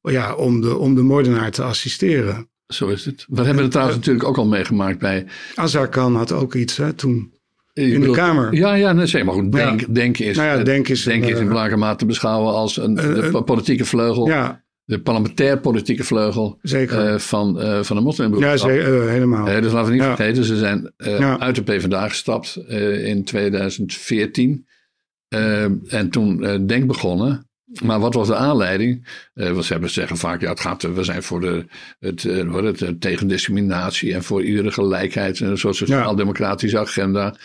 [0.00, 2.48] ja, om, de, om de moordenaar te assisteren.
[2.66, 3.26] Zo is het.
[3.28, 5.26] We hebben het trouwens natuurlijk ook al meegemaakt bij...
[5.54, 7.32] Azar Khan had ook iets hè, toen.
[7.72, 8.54] In de Kamer.
[8.54, 9.52] Ja, ja, nee, zeg maar goed.
[9.52, 12.52] Denk, denk is, nou ja, denk is, denk is in eh, belangrijke mate te beschouwen
[12.52, 14.26] als een, de politieke vleugel.
[14.26, 18.70] Ja, de parlementair politieke vleugel uh, van, uh, van de moslimbroederschap.
[18.70, 19.44] Ja, uh, helemaal.
[19.44, 20.92] dus laten we niet vergeten, ze zijn
[21.38, 22.56] uit de PvdA gestapt
[23.04, 24.66] in 2014.
[25.28, 27.44] en toen Denk begonnen.
[27.82, 29.08] Maar wat was de aanleiding?
[29.34, 31.66] want ze hebben zeggen vaak, ja, het gaat, we zijn voor de,
[31.98, 37.36] het, het, tegen discriminatie en voor iedere gelijkheid en een soort sociaal-democratische agenda.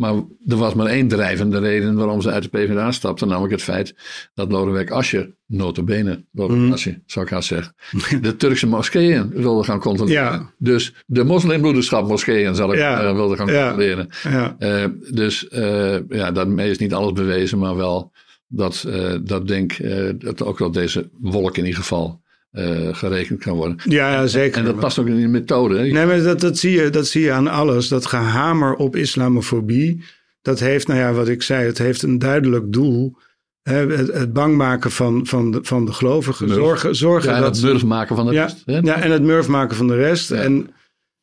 [0.00, 0.14] Maar
[0.46, 3.28] er was maar één drijvende reden waarom ze uit de PvdA stapten.
[3.28, 3.94] Namelijk het feit
[4.34, 6.72] dat Lodewijk Asscher, notabene, Lodewijk mm.
[6.72, 7.74] Asscher zou ik haast zeggen,
[8.20, 10.22] de Turkse moskeeën wilde gaan controleren.
[10.22, 10.52] Ja.
[10.58, 13.04] Dus de moslimbroederschap moskeeën zal ik ja.
[13.04, 14.08] uh, wilde gaan controleren.
[14.22, 14.56] Ja.
[14.58, 18.12] Uh, dus uh, ja, daarmee is niet alles bewezen, maar wel
[18.46, 18.86] dat,
[19.22, 19.76] dat denk
[20.18, 22.20] dat ook wel deze wolk in ieder geval
[22.52, 23.76] uh, gerekend kan worden.
[23.84, 24.58] Ja, ja, zeker.
[24.58, 25.76] En dat past ook in de methode.
[25.76, 25.82] Hè?
[25.82, 27.88] Nee, maar dat, dat, zie je, dat zie je aan alles.
[27.88, 30.04] Dat gehamer op islamofobie,
[30.42, 33.16] dat heeft, nou ja, wat ik zei, het heeft een duidelijk doel.
[33.62, 36.48] Hè, het, het, bang maken van, van, de, van de gelovigen.
[36.48, 38.62] Zorgen, zorgen ja, dat, het murf maken van de ja, rest.
[38.64, 38.78] Hè?
[38.78, 40.30] Ja, en het murf maken van de rest.
[40.30, 40.70] En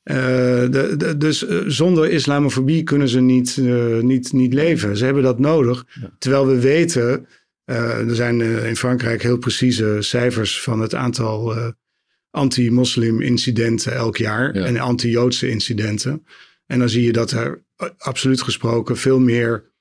[0.03, 3.57] uh, de, de, dus uh, zonder islamofobie kunnen ze niet,
[4.01, 4.97] niet, niet leven.
[4.97, 5.85] Ze hebben dat nodig.
[6.19, 7.27] Terwijl we weten
[7.75, 11.67] er zijn uh, in Frankrijk heel precieze cijfers van het aantal uh,
[12.29, 16.25] anti-moslim incidenten elk jaar en anti-Joodse incidenten.
[16.65, 17.63] En dan zie je dat er
[17.97, 19.71] absoluut gesproken veel meer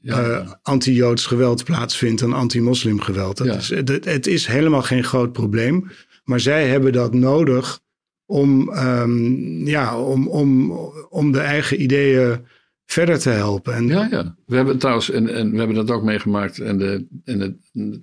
[0.00, 0.58] ja.
[0.62, 3.36] anti-Joods geweld plaatsvindt dan anti-moslim geweld.
[3.36, 5.90] Dat is, het, het, is helemaal geen groot probleem,
[6.24, 7.80] maar zij hebben dat nodig
[8.26, 10.72] om, um, ja, om, om,
[11.08, 12.46] om de eigen ideeën
[12.92, 13.74] verder te helpen.
[13.74, 14.36] En, ja, ja.
[14.46, 18.00] We hebben trouwens, en, en we hebben dat ook meegemaakt in de, in de,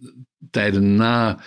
[0.51, 1.39] tijden na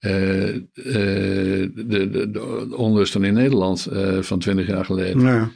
[0.00, 5.20] uh, uh, de, de, de, onlusten in Nederland uh, van twintig jaar geleden.
[5.20, 5.50] Ja.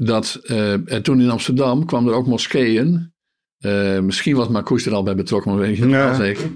[0.00, 0.40] dat,
[0.84, 3.12] en toen in Amsterdam kwam er ook moskeeën.
[4.02, 6.14] misschien was Marcouch er al bij betrokken, maar weet niet ja.
[6.14, 6.50] zeker.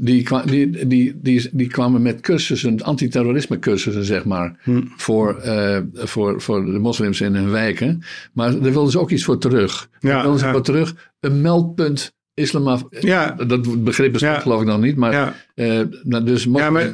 [0.00, 4.82] Die, die, die, die, die kwamen met cursussen, antiterrorisme cursussen, zeg maar, hm.
[4.96, 8.02] voor, uh, voor, voor de moslims in hun wijken.
[8.32, 9.88] Maar daar wilden ze ook iets voor terug.
[10.00, 10.52] Ja, wilden ze ja.
[10.52, 12.88] voor terug een meldpunt islam.
[13.00, 13.30] Ja.
[13.46, 14.40] Dat begrip is ja.
[14.40, 14.96] geloof ik nog niet.
[14.96, 15.34] Maar, ja.
[15.54, 16.92] Uh, nou, dus ja, maar,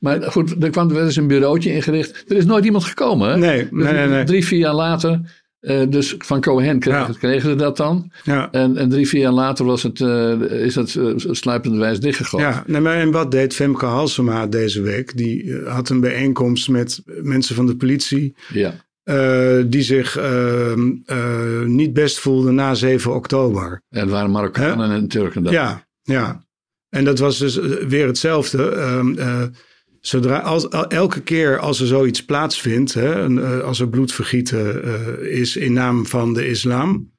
[0.00, 2.24] maar, goed, er kwam er eens een bureautje ingericht.
[2.28, 3.30] Er is nooit iemand gekomen.
[3.30, 3.36] Hè?
[3.36, 4.24] Nee, nee, nee, nee.
[4.24, 5.20] Drie, vier jaar later
[5.60, 8.10] uh, dus van Cohen kregen, kregen, ze dat dan.
[8.22, 8.48] Ja.
[8.50, 12.44] En, en, drie, vier jaar later was het, uh, is dat uh, sluipende wijs dichtgegooid.
[12.44, 15.16] Ja, nee, maar en wat deed Femke Halsema deze week?
[15.16, 18.34] Die had een bijeenkomst met mensen van de politie.
[18.52, 18.74] Ja.
[19.64, 20.90] die zich ehm,
[21.74, 23.82] niet best voelden na 7 oktober.
[23.88, 25.42] En het waren Marokkanen en Turken.
[25.42, 25.52] Dat.
[25.52, 26.44] Ja, ja.
[26.88, 27.56] En dat was dus
[27.88, 29.50] weer hetzelfde.
[30.00, 35.56] Zodra, als, elke keer als er zoiets plaatsvindt, hè, eh, als er bloedvergieten uh, is
[35.56, 37.12] in naam van de islam,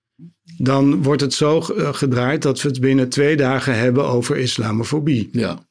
[0.58, 5.30] dan wordt het zo eh, gedraaid dat we het binnen twee dagen hebben over islamofobie.
[5.32, 5.70] Ja.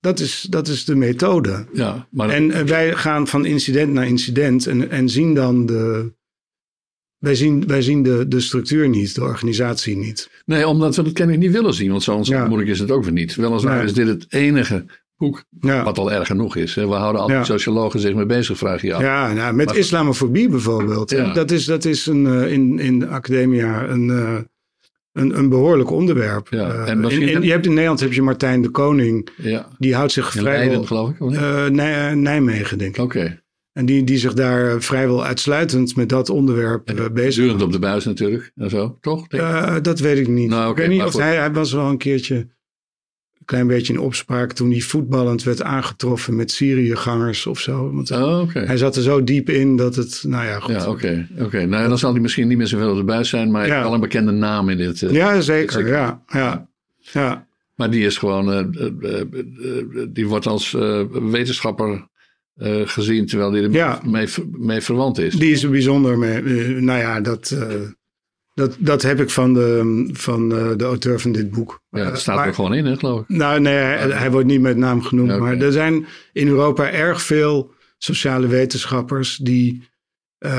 [0.00, 1.66] Dat is, dat is de methode.
[1.72, 6.12] Ja, maar En wij gaan van incident naar incident en, en zien dan de.
[7.18, 10.30] Wij zien, wij zien de, de structuur niet, de organisatie niet.
[10.44, 12.46] Nee, omdat we dat kennelijk niet willen zien, want zo ja.
[12.46, 13.34] moeilijk is het ook weer niet.
[13.34, 13.84] Weliswaar nee.
[13.84, 14.84] is dit het enige
[15.20, 15.44] Hoek.
[15.60, 15.84] Ja.
[15.84, 16.74] Wat al erg genoeg is.
[16.74, 16.88] Hè?
[16.88, 19.02] We houden altijd sociologen zich mee bezig, vraag je af.
[19.02, 21.34] Ja, nou, met islamofobie bijvoorbeeld.
[21.34, 24.36] Dat, is, dat is een, uh, in, in de academia een, uh,
[25.12, 26.46] een, een behoorlijk onderwerp.
[26.50, 26.74] Ja.
[26.74, 29.28] Uh, en in, in, je hebt in Nederland heb je Martijn de Koning.
[29.36, 29.68] Ja.
[29.78, 30.42] Die houdt zich vrij.
[30.42, 31.20] Leiden, geloof ik?
[31.70, 33.02] Nij, Nijmegen, denk ik.
[33.02, 33.40] Oké.
[33.72, 37.78] En die, die zich daar vrijwel uitsluitend met dat onderwerp uh, bezig Durend op de
[37.78, 39.26] buis natuurlijk en zo, toch?
[39.82, 40.50] dat weet ik niet.
[40.50, 42.46] Nou, ik weet niet of hij, hij was wel een keertje
[43.50, 47.92] klein beetje in opspraak toen hij voetballend werd aangetroffen met Syriëgangers of zo.
[47.92, 50.74] Want oh, hij zat er zo diep in dat het, nou ja, goed.
[50.74, 51.28] Ja, oké.
[51.38, 51.66] oké.
[51.66, 53.82] Nou, dan zal hij misschien niet meer zoveel de buis zijn, maar ja.
[53.82, 55.02] wel een bekende naam in dit.
[55.02, 55.86] Uh, ja, zeker.
[55.86, 57.46] Ja, ja, ja.
[57.74, 59.22] Maar die is gewoon, uh,
[60.08, 60.76] die wordt als
[61.10, 62.08] wetenschapper
[62.58, 64.00] uh, gezien, terwijl die er ja.
[64.04, 65.34] mee, mee, verwant is.
[65.34, 66.42] Die is er bijzonder mee.
[66.42, 67.74] Uh, nou ja, dat, uh,
[68.60, 71.82] dat, dat heb ik van de, van de auteur van dit boek.
[71.90, 73.28] Ja, dat staat er gewoon in, hè, geloof ik.
[73.28, 75.38] Nou, nee, hij, hij wordt niet met naam genoemd.
[75.38, 79.82] Maar er zijn in Europa erg veel sociale wetenschappers die,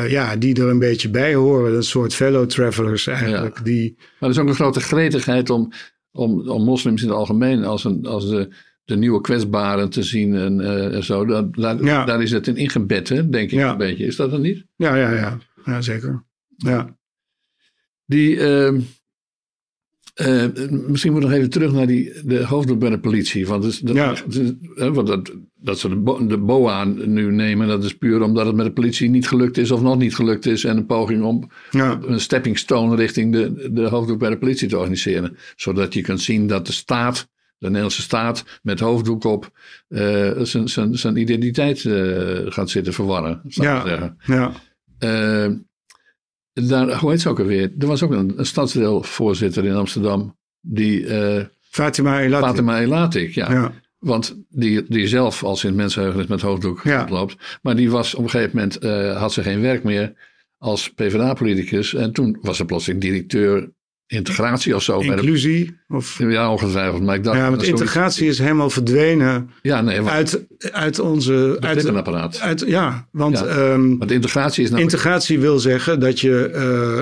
[0.08, 1.76] ja, die er een beetje bij horen.
[1.76, 3.58] Een soort fellow travelers eigenlijk.
[3.58, 3.64] Ja.
[3.64, 5.72] Die, maar er is ook een grote gretigheid om,
[6.12, 8.50] om, om moslims in het algemeen als, een, als de
[8.92, 11.26] de nieuwe kwetsbaren te zien en, uh, zo.
[11.26, 14.06] Dat, daar, daar, is het in ingebed, hè, denk ik een beetje.
[14.06, 14.66] Is dat dan niet?
[14.76, 15.38] Ja, ja, ja.
[15.66, 16.24] ja zeker.
[16.58, 17.00] Ja.
[18.12, 18.74] Die, uh,
[20.22, 20.46] uh,
[20.88, 23.48] misschien moet ik nog even terug naar die, de hoofddoek bij de politie.
[23.48, 24.16] Want, dus, dat, ja.
[24.92, 28.66] want dat, dat ze de, de BOA nu nemen, dat is puur omdat het met
[28.66, 30.64] de politie niet gelukt is of nog niet gelukt is.
[30.64, 32.00] En een poging om ja.
[32.02, 35.38] een stepping stone richting de, de hoofddoek bij de politie te organiseren.
[35.56, 39.52] Zodat je kunt zien dat de staat de Nederlandse staat met hoofddoek op
[39.90, 40.32] uh,
[40.92, 43.42] zijn identiteit uh, gaat zitten verwarren.
[43.48, 44.18] Zou ja, zeggen.
[44.26, 44.52] ja.
[45.00, 45.56] Uh,
[46.54, 47.72] daar, hoe heet ze ook alweer?
[47.80, 50.38] Er was ook een, een stadsdeelvoorzitter in Amsterdam.
[50.60, 51.06] Die,
[51.60, 52.48] Fatima Elatik.
[52.48, 53.52] Fatima Elatik, ja.
[53.52, 53.74] ja.
[53.98, 57.08] Want die, die zelf als in het mensenheugen met hoofddoek ja.
[57.10, 57.60] loopt.
[57.62, 58.84] Maar die was op een gegeven moment,
[59.18, 60.14] had ze geen werk meer
[60.58, 61.94] als PvdA-politicus.
[61.94, 63.72] En toen was ze plotseling directeur
[64.12, 65.00] integratie of zo.
[65.00, 65.78] Inclusie?
[65.88, 66.20] Of?
[66.20, 67.04] Ja, ongetwijfeld.
[67.04, 71.58] Maar ik dacht, ja, want integratie is helemaal verdwenen ja, nee, uit, uit onze...
[71.60, 72.40] Uit apparaat.
[72.40, 73.40] Uit, ja, want...
[73.40, 74.94] Ja, um, want integratie is namelijk...
[74.94, 76.52] Integratie wil zeggen dat je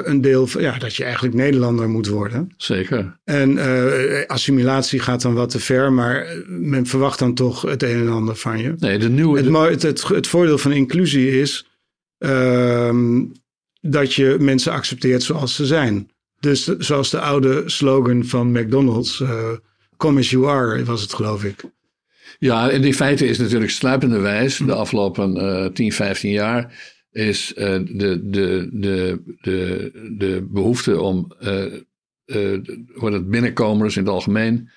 [0.03, 0.61] uh, een deel van...
[0.61, 2.51] Ja, dat je eigenlijk Nederlander moet worden.
[2.57, 3.19] Zeker.
[3.23, 7.99] En uh, assimilatie gaat dan wat te ver, maar men verwacht dan toch het een
[7.99, 8.73] en ander van je.
[8.77, 9.37] Nee, de nieuwe...
[9.37, 11.67] Het, het, het, het voordeel van inclusie is...
[12.19, 12.89] Uh,
[13.81, 16.09] dat je mensen accepteert zoals ze zijn.
[16.39, 19.51] Dus zoals de oude slogan van McDonald's, uh,
[19.97, 21.63] come as you are, was het geloof ik.
[22.39, 27.53] Ja, en in feite is natuurlijk sluipende wijs de afgelopen uh, 10, 15 jaar is
[27.57, 31.65] uh, de, de, de, de, de behoefte om uh,
[32.99, 34.69] het binnenkomers in het algemeen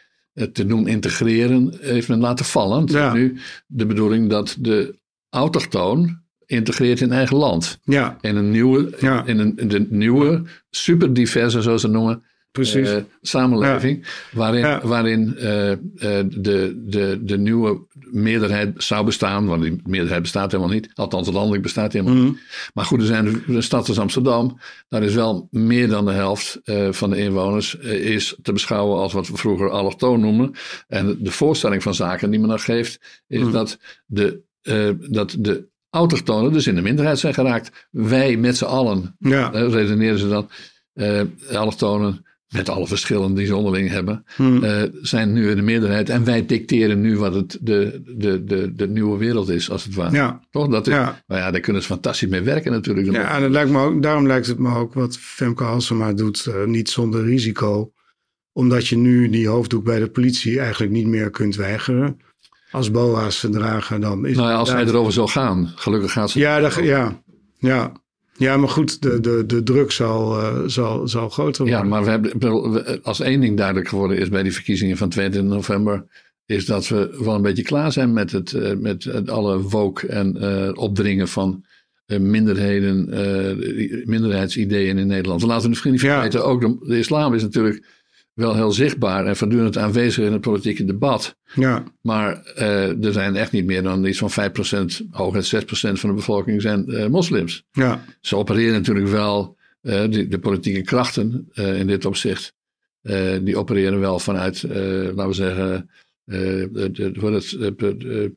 [0.52, 3.12] te doen integreren, heeft men laten vallen.
[3.12, 4.98] Nu de bedoeling dat de
[5.30, 6.21] autochtoon
[6.52, 7.78] integreert in eigen land.
[7.84, 8.16] Ja.
[8.20, 9.26] In een nieuwe, ja.
[9.26, 12.90] in een, de nieuwe, super diverse, zoals ze noemen, Precies.
[12.90, 14.06] Uh, samenleving.
[14.32, 19.46] Waarin, waarin uh, de, de, de nieuwe meerderheid zou bestaan.
[19.46, 20.90] Want die meerderheid bestaat helemaal niet.
[20.94, 22.32] Althans, landelijk bestaat helemaal niet.
[22.32, 22.40] Mhm.
[22.74, 24.58] Maar goed, er zijn de, stad als Amsterdam.
[24.88, 26.60] Daar is wel meer dan de helft
[26.90, 27.74] van de inwoners.
[27.74, 30.52] is te beschouwen als wat we vroeger allochtoon noemen.
[30.88, 33.22] En de voorstelling van zaken die men dan geeft.
[33.26, 33.52] Is mhm.
[33.52, 34.42] dat de
[35.10, 37.88] dat de autochtonen dus in de minderheid zijn geraakt.
[37.90, 39.48] Wij met z'n allen, ja.
[39.48, 40.50] redeneren ze dan,
[40.94, 41.20] uh,
[41.52, 44.64] allochtonen, met alle verschillen die ze onderling hebben, hmm.
[44.64, 46.08] uh, zijn nu in de meerderheid.
[46.08, 49.94] En wij dicteren nu wat het, de, de, de, de nieuwe wereld is, als het
[49.94, 50.16] ware.
[50.16, 50.40] Ja.
[50.50, 50.68] Toch?
[50.68, 51.22] Dat is, ja.
[51.26, 53.12] Nou ja, daar kunnen ze fantastisch mee werken natuurlijk.
[53.12, 56.48] Ja, en dat lijkt me ook, daarom lijkt het me ook wat Femke Halsema doet,
[56.66, 57.92] niet zonder risico.
[58.52, 62.18] Omdat je nu die hoofddoek bij de politie eigenlijk niet meer kunt weigeren
[62.72, 65.72] als boa's dragen, dan is Nou ja, als zij erover zal gaan.
[65.74, 66.38] Gelukkig gaat ze.
[66.38, 67.22] Ja, dat, ja,
[67.58, 67.92] ja.
[68.36, 71.82] Ja, maar goed, de, de, de druk zal, uh, zal, zal groter worden.
[71.82, 75.52] Ja, maar we hebben, als één ding duidelijk geworden is bij die verkiezingen van 22
[75.52, 76.04] november,
[76.46, 80.06] is dat we wel een beetje klaar zijn met, het, uh, met het alle woke
[80.06, 81.64] en uh, opdringen van
[82.06, 83.08] minderheden,
[84.04, 85.42] minderheidsideeën in Nederland.
[85.42, 86.46] Laten we misschien niet vergeten, ja.
[86.46, 88.01] ook de, de islam is natuurlijk
[88.34, 91.36] wel heel zichtbaar en voortdurend aanwezig in het politieke debat.
[91.54, 91.84] Ja.
[92.00, 96.14] Maar uh, er zijn echt niet meer dan iets van 5%, hooguit 6% van de
[96.14, 97.64] bevolking zijn uh, moslims.
[97.72, 98.04] Ja.
[98.20, 102.54] Ze opereren natuurlijk wel, uh, die, de politieke krachten in dit opzicht,
[103.40, 105.90] die opereren wel vanuit, laten we zeggen,
[106.24, 107.10] de, de,
[107.96, 108.32] de,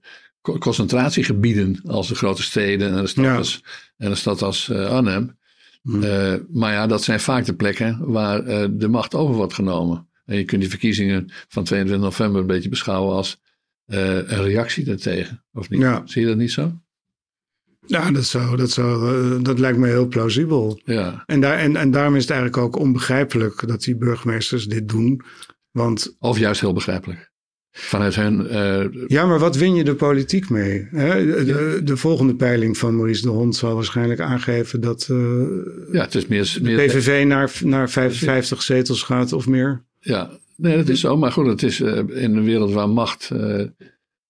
[0.59, 3.35] concentratiegebieden als de grote steden en de stad ja.
[3.35, 3.63] als,
[3.97, 5.37] en de stad als Arnhem.
[5.85, 6.03] Hmm.
[6.03, 10.07] Uh, maar ja, dat zijn vaak de plekken waar uh, de macht over wordt genomen.
[10.25, 13.41] En je kunt die verkiezingen van 22 november een beetje beschouwen als
[13.87, 15.43] uh, een reactie daartegen.
[15.53, 15.81] Of niet?
[15.81, 16.01] Ja.
[16.05, 16.79] Zie je dat niet zo?
[17.85, 20.81] Ja, dat, zou, dat, zou, dat lijkt me heel plausibel.
[20.83, 21.23] Ja.
[21.25, 25.21] En, daar, en, en daarom is het eigenlijk ook onbegrijpelijk dat die burgemeesters dit doen.
[25.71, 27.31] Want, of juist heel begrijpelijk.
[27.77, 28.47] Vanuit hun.
[29.07, 30.87] ja, maar wat win je de politiek mee?
[30.91, 31.25] Hè?
[31.45, 35.05] De, de, volgende peiling van Maurice de Hond zal waarschijnlijk aangeven dat
[35.91, 39.83] ja, het is meer, meer de PVV naar, naar 55 zetels gaat of meer.
[39.99, 41.17] Ja, nee, dat is zo.
[41.17, 43.31] Maar goed, het is in een wereld waar macht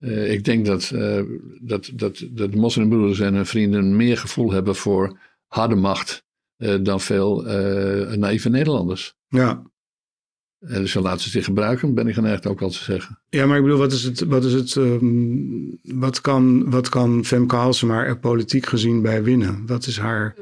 [0.06, 1.22] uh, ik denk dat, uh,
[1.62, 6.24] dat, dat, dat de moslimbroeders en hun vrienden meer gevoel hebben voor harde macht
[6.58, 7.42] uh, dan veel
[8.18, 9.16] naïeve Nederlanders.
[9.28, 9.64] Ja.
[10.68, 13.20] Dus ze laten ze zich gebruiken, ben ik geneigd ook al te zeggen.
[13.30, 17.26] Ja, maar ik bedoel, wat is het, wat is het, um, wat kan, wat kan
[17.26, 19.64] Femke Halsema er politiek gezien bij winnen?
[19.66, 20.36] Wat is haar...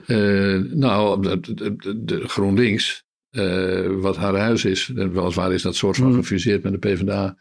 [0.76, 3.04] nou, de, de, de GroenLinks,
[4.00, 6.14] wat haar huis is, weliswaar is dat soort van mm.
[6.14, 7.38] gefuseerd met de PvdA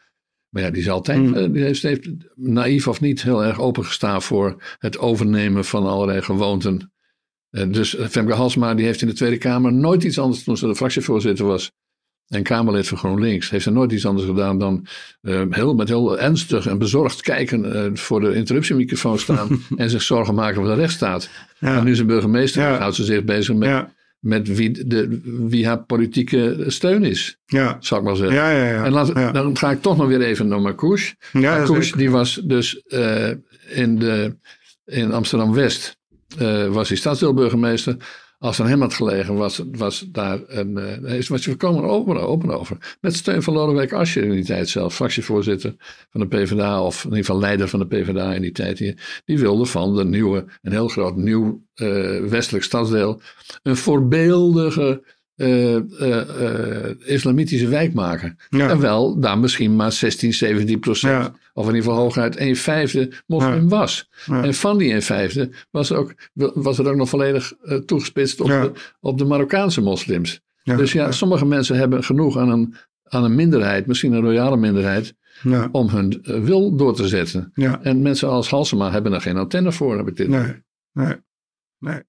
[0.53, 1.35] maar ja, die is altijd, mm.
[1.35, 6.23] Eh, die heeft, heeft, naïef of niet, heel erg opengestaan voor het overnemen van allerlei
[6.23, 6.93] gewoonten.
[7.51, 10.67] Uh, dus Femke Halsma, die heeft in de Tweede Kamer nooit iets anders, toen ze
[10.67, 11.73] de fractievoorzitter was
[12.33, 14.87] en Kamerlid van GroenLinks, heeft ze nooit iets anders gedaan dan
[15.23, 20.35] uh, heel, met heel ernstig en bezorgd kijken voor de interruptiemicrofoon staan en zich zorgen
[20.35, 21.29] maken voor de rechtsstaat.
[21.59, 21.77] Ja.
[21.77, 22.79] En nu ze burgemeester ja.
[22.79, 27.39] houdt ze zich bezig met ja met wie, de, wie haar politieke steun is.
[27.47, 27.77] Ja.
[27.81, 28.37] Zal ik maar zeggen.
[28.37, 28.85] Ja, ja, ja.
[28.85, 31.15] En laat, dan ga ik toch nog weer even naar Marcouche.
[31.33, 33.29] Ja, Marcouche die was dus uh,
[33.69, 34.37] in, de,
[34.85, 35.97] in Amsterdam-West,
[36.69, 37.97] was hij stadsdeelburgemeester.
[38.43, 42.21] Als er hem had gelegen, was, was daar een, uh, is was je voorkomen open,
[42.21, 42.97] open over.
[43.01, 45.75] Met steun van Lodewijk Asscher in die tijd zelf, fractievoorzitter
[46.11, 48.79] van de PvdA, of in ieder geval leider van de PvdA in die tijd.
[48.79, 53.21] Die, die wilde van de nieuwe, een heel groot nieuw uh, westelijk stadsdeel,
[53.63, 55.03] een voorbeeldige
[55.37, 58.39] uh, uh, islamitische wijk maken.
[58.49, 58.69] Ja.
[58.69, 63.69] Terwijl daar misschien maar 16, 17 procent, of in ieder geval hooguit 1 vijfde moslim
[63.69, 64.11] was.
[64.27, 66.15] En van die 1 vijfde was ook,
[66.55, 67.53] was er ook nog volledig
[67.87, 70.41] toegespitst op, de, op de Marokkaanse moslims.
[70.65, 72.75] dus ja, sommige mensen hebben genoeg aan een,
[73.05, 75.15] aan een minderheid, misschien een royale minderheid,
[75.73, 77.53] om hun wil door te zetten.
[77.83, 80.29] En mensen als Halsema hebben daar geen antenne voor, heb ik dit.
[80.29, 80.63] Nee,
[80.93, 81.15] nee,
[81.79, 82.03] nee.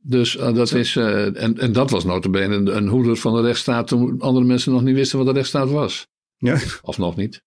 [0.00, 3.40] Dus uh, dat is, uh, en, en dat was notabene een, een hoeder van de
[3.40, 6.08] rechtsstaat toen andere mensen nog niet wisten wat de rechtsstaat was.
[6.36, 6.58] Ja.
[6.82, 7.42] Of nog niet.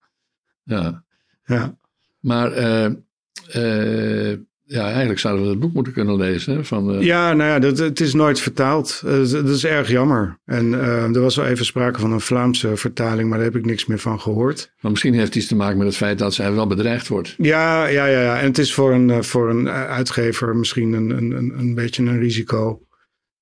[0.62, 1.04] Ja.
[1.44, 1.78] Ja.
[2.20, 4.36] Maar uh,
[4.72, 6.64] ja, eigenlijk zouden we het boek moeten kunnen lezen.
[6.64, 7.02] Van, uh...
[7.02, 9.02] Ja, nou ja, dat, het is nooit vertaald.
[9.04, 10.38] Uh, dat is erg jammer.
[10.44, 13.64] En uh, er was wel even sprake van een Vlaamse vertaling, maar daar heb ik
[13.64, 14.72] niks meer van gehoord.
[14.80, 17.34] Maar misschien heeft het iets te maken met het feit dat zij wel bedreigd wordt.
[17.36, 18.20] Ja, ja, ja.
[18.20, 18.40] ja.
[18.40, 22.80] En het is voor een, voor een uitgever misschien een, een, een beetje een risico.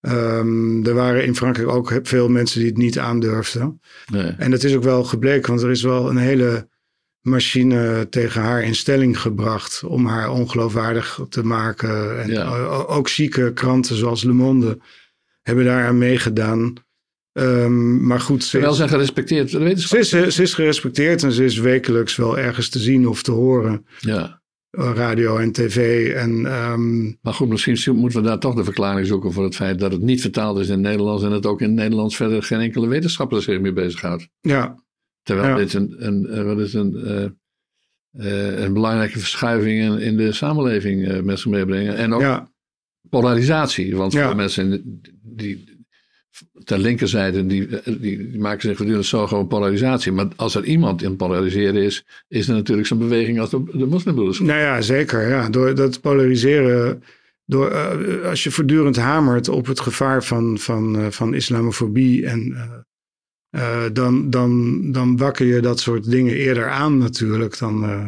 [0.00, 3.80] Um, er waren in Frankrijk ook veel mensen die het niet aandurfden.
[4.12, 4.34] Nee.
[4.38, 6.68] En dat is ook wel gebleken, want er is wel een hele
[7.20, 12.22] machine tegen haar in stelling gebracht om haar ongeloofwaardig te maken.
[12.22, 12.42] En
[12.86, 14.78] ook zieke kranten zoals Le Monde
[15.42, 16.74] hebben daaraan meegedaan.
[17.32, 19.50] Um, maar goed, ze wel zijn gerespecteerd.
[19.50, 23.32] Ze is, ze is gerespecteerd en ze is wekelijks wel ergens te zien of te
[23.32, 23.86] horen.
[23.98, 24.38] Ja.
[24.70, 26.08] Radio en tv.
[26.14, 26.30] En,
[26.70, 27.18] um...
[27.22, 30.00] Maar goed, misschien moeten we daar toch de verklaring zoeken voor het feit dat het
[30.00, 32.88] niet vertaald is in het Nederlands en het ook in het Nederlands verder geen enkele
[32.88, 34.28] wetenschapper zich mee bezighoudt.
[34.40, 34.84] Ja,
[35.36, 37.24] Terwijl dit een, een, wat is een, uh,
[38.26, 41.96] uh, een belangrijke verschuiving in, in de samenleving met zich meebrengen.
[41.96, 42.50] En ook ja.
[43.08, 43.96] polarisatie.
[43.96, 45.78] Want veel mensen die
[46.64, 50.12] ter linkerzijde, die, die, maken zich voortdurend zorgen over polarisatie.
[50.12, 53.86] Maar als er iemand in polariseren is, is er natuurlijk zo'n beweging als de, de
[53.86, 54.40] moslimbroeders.
[54.40, 55.28] Nou ja, zeker.
[55.28, 55.48] Ja.
[55.48, 57.02] Door dat polariseren...
[57.44, 57.74] Door,
[58.24, 62.62] als je voortdurend hamert op het gevaar van, van, van islamofobie en uh,
[63.92, 68.06] dan, dan, dan wakker je dat soort dingen eerder aan natuurlijk dan, uh,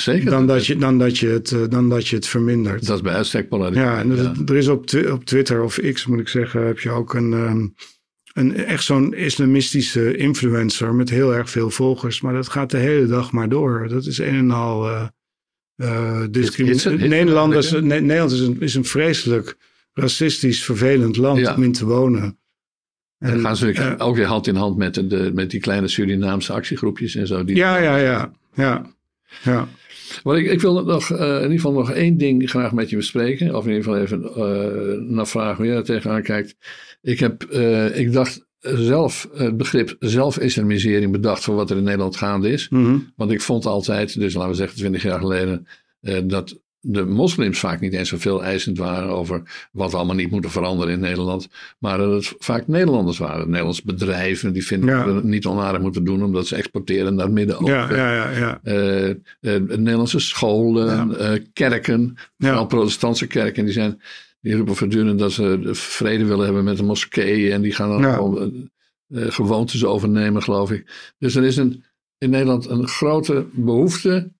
[0.00, 0.30] Zeker.
[0.30, 2.86] Dan, dat je, dan, dat je het, uh, dan dat je het vermindert.
[2.86, 4.34] Dat is bij uitstek Ja, en ja.
[4.46, 7.74] er is op, op Twitter of X moet ik zeggen, heb je ook een, um,
[8.32, 12.20] een echt zo'n islamistische influencer met heel erg veel volgers.
[12.20, 13.88] Maar dat gaat de hele dag maar door.
[13.88, 15.10] Dat is een en al
[16.30, 17.08] discriminatie.
[17.08, 19.56] Nederlanders, Nederland is een, is een vreselijk
[19.92, 21.54] racistisch vervelend land ja.
[21.54, 22.38] om in te wonen.
[23.24, 25.88] En dan gaan ze uh, ook weer hand in hand met, de, met die kleine
[25.88, 27.44] Surinaamse actiegroepjes en zo.
[27.44, 28.86] Die ja, ja, ja, ja,
[29.42, 29.68] ja.
[30.24, 32.96] Maar ik, ik wil nog, uh, in ieder geval nog één ding graag met je
[32.96, 33.56] bespreken.
[33.56, 36.56] Of in ieder geval even uh, naar vragen hoe jij er tegenaan kijkt.
[37.02, 37.42] Ik, heb,
[37.94, 42.68] ik dacht zelf het begrip zelfislamisering bedacht voor wat er in Nederland gaande is.
[42.68, 43.12] Mm -hmm.
[43.16, 45.66] Want ik vond altijd, dus laten we zeggen twintig jaar geleden,
[46.24, 50.50] dat de moslims vaak niet eens zoveel eisend waren over wat we allemaal niet moeten
[50.50, 51.48] veranderen in Nederland.
[51.78, 53.46] Maar dat het vaak Nederlanders waren.
[53.46, 57.24] Nederlandse bedrijven die vinden dat we het niet onaardig moeten doen omdat ze exporteren naar
[57.24, 57.96] het Midden-Oosten.
[57.96, 58.60] Ja, ja, ja, ja.
[58.64, 59.14] Uh, uh,
[59.68, 64.00] Nederlandse scholen, uh, kerken, vooral protestantse kerken, die zijn...
[64.40, 67.52] Die roepen voortdurend dat ze vrede willen hebben met de moskeeën.
[67.52, 68.70] En die gaan dan gewoon
[69.10, 71.12] gewoontes overnemen, geloof ik.
[71.18, 71.84] Dus er is een,
[72.18, 74.30] in Nederland een grote behoefte,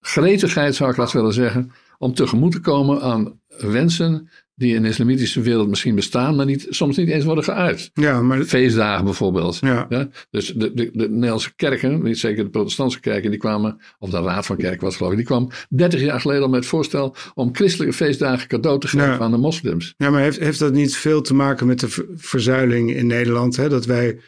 [0.00, 1.72] gretigheid zou ik laten willen zeggen,
[2.02, 6.66] om tegemoet te komen aan wensen die in de islamitische wereld misschien bestaan, maar niet,
[6.70, 7.90] soms niet eens worden geuit.
[7.94, 8.44] Ja, maar...
[8.44, 9.58] Feestdagen bijvoorbeeld.
[9.58, 9.86] Ja.
[9.88, 10.08] ja?
[10.30, 14.20] Dus de, de, de Nederlandse kerken, niet zeker de protestantse kerken, die kwamen, of de
[14.20, 17.14] Raad van Kerken was geloof ik, die kwam 30 jaar geleden al met het voorstel
[17.34, 19.94] om christelijke feestdagen cadeau te geven aan de moslims.
[19.96, 23.56] Ja, maar heeft, heeft dat niet veel te maken met de verzuiling in Nederland?
[23.56, 23.68] Hè?
[23.68, 24.18] Dat wij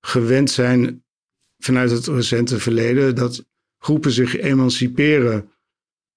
[0.00, 1.04] gewend zijn
[1.58, 3.44] vanuit het recente verleden dat
[3.78, 5.50] groepen zich emanciperen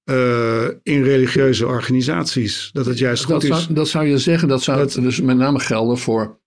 [0.05, 2.69] uh, in religieuze organisaties.
[2.73, 3.49] Dat het juist goed dat is.
[3.49, 6.39] Zou, dat zou je zeggen, dat zou dat, dus met name gelden voor,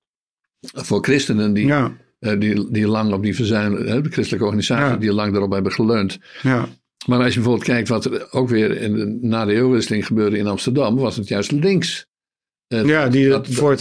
[0.61, 1.97] voor christenen die, ja.
[2.21, 4.97] uh, die, die lang op die verzuilen, de christelijke organisaties ja.
[4.97, 6.19] die lang daarop hebben geleund.
[6.43, 6.69] Ja.
[7.07, 10.39] Maar als je bijvoorbeeld kijkt wat er ook weer in de, na de eeuwwisseling gebeurde
[10.39, 12.07] in Amsterdam, was het juist links.
[12.69, 13.79] Uh, ja, die het.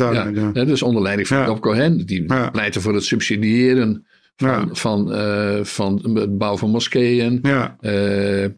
[0.54, 4.06] Ja, Dus onder leiding van Job Cohen, die pleitte voor het subsidiëren
[4.36, 7.40] van, van, uh, van het bouw van moskeeën.
[7.42, 7.78] Ja.
[7.82, 8.50] Uh, uh,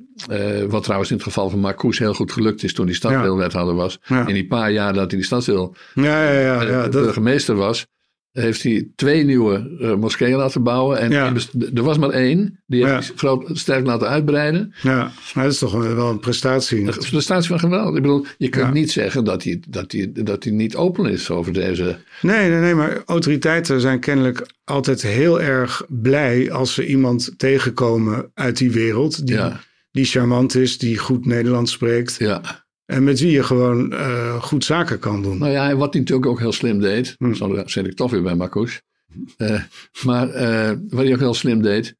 [0.67, 3.99] wat trouwens in het geval van Marcouch heel goed gelukt is toen hij stadsdeelwethouder was.
[4.25, 7.88] In die paar jaar dat hij die stadsdeel ja, ja, ja, ja, burgemeester was,
[8.32, 10.99] heeft hij twee nieuwe uh, moskeeën laten bouwen.
[10.99, 11.11] En
[11.75, 12.59] er was maar één.
[12.65, 14.73] Die heeft hij groot, sterk laten uitbreiden.
[14.82, 16.88] Ja, maar dat is toch wel een prestatie.
[16.88, 17.95] Een prestatie van geweld.
[17.95, 21.30] Ik bedoel, je kunt niet zeggen dat hij, dat, hij, dat hij niet open is
[21.30, 21.97] over deze...
[22.21, 28.32] Nee, nee, nee, maar autoriteiten zijn kennelijk altijd heel erg blij als ze iemand tegenkomen
[28.34, 29.28] uit die wereld.
[29.28, 29.39] Die,
[29.91, 32.15] die charmant is, die goed Nederlands spreekt.
[32.19, 32.65] Ja.
[32.88, 35.38] En met wie je gewoon uh, goed zaken kan doen.
[35.38, 37.15] Nou ja, wat hij natuurlijk ook heel slim deed.
[37.17, 37.63] Hm.
[37.65, 38.81] Zit ik toch weer bij Marcus.
[39.38, 39.61] Uh,
[40.03, 41.95] maar uh, wat hij ook heel slim deed.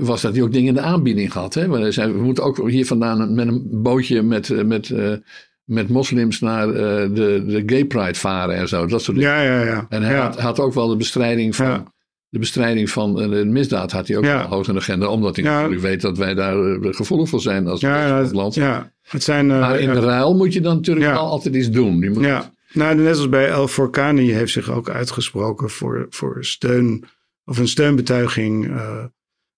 [0.00, 1.54] was dat hij ook dingen in de aanbieding had.
[1.54, 1.78] Hè?
[1.78, 4.94] hij zei, we moeten ook hier vandaan met een bootje met, met,
[5.64, 8.86] met moslims naar de, de Gay Pride varen en zo.
[8.86, 9.32] Dat soort dingen.
[9.32, 9.86] Ja, ja, ja.
[9.88, 10.22] En hij ja.
[10.22, 11.92] Had, had, ook wel de bestrijding van
[12.28, 14.48] de bestrijding van de misdaad had hij ook ja.
[14.48, 15.06] hoog in de agenda.
[15.06, 18.54] Omdat hij natuurlijk weet dat wij daar gevoelig voor zijn als ja, land.
[18.54, 21.70] Ja, het zijn, uh, maar in de ruil moet je dan natuurlijk wel altijd iets
[21.70, 22.00] doen.
[22.00, 26.44] Je moet ja, nou, net als bij El Forcani heeft zich ook uitgesproken voor, voor
[26.44, 27.04] steun
[27.44, 29.04] of een steunbetuiging uh,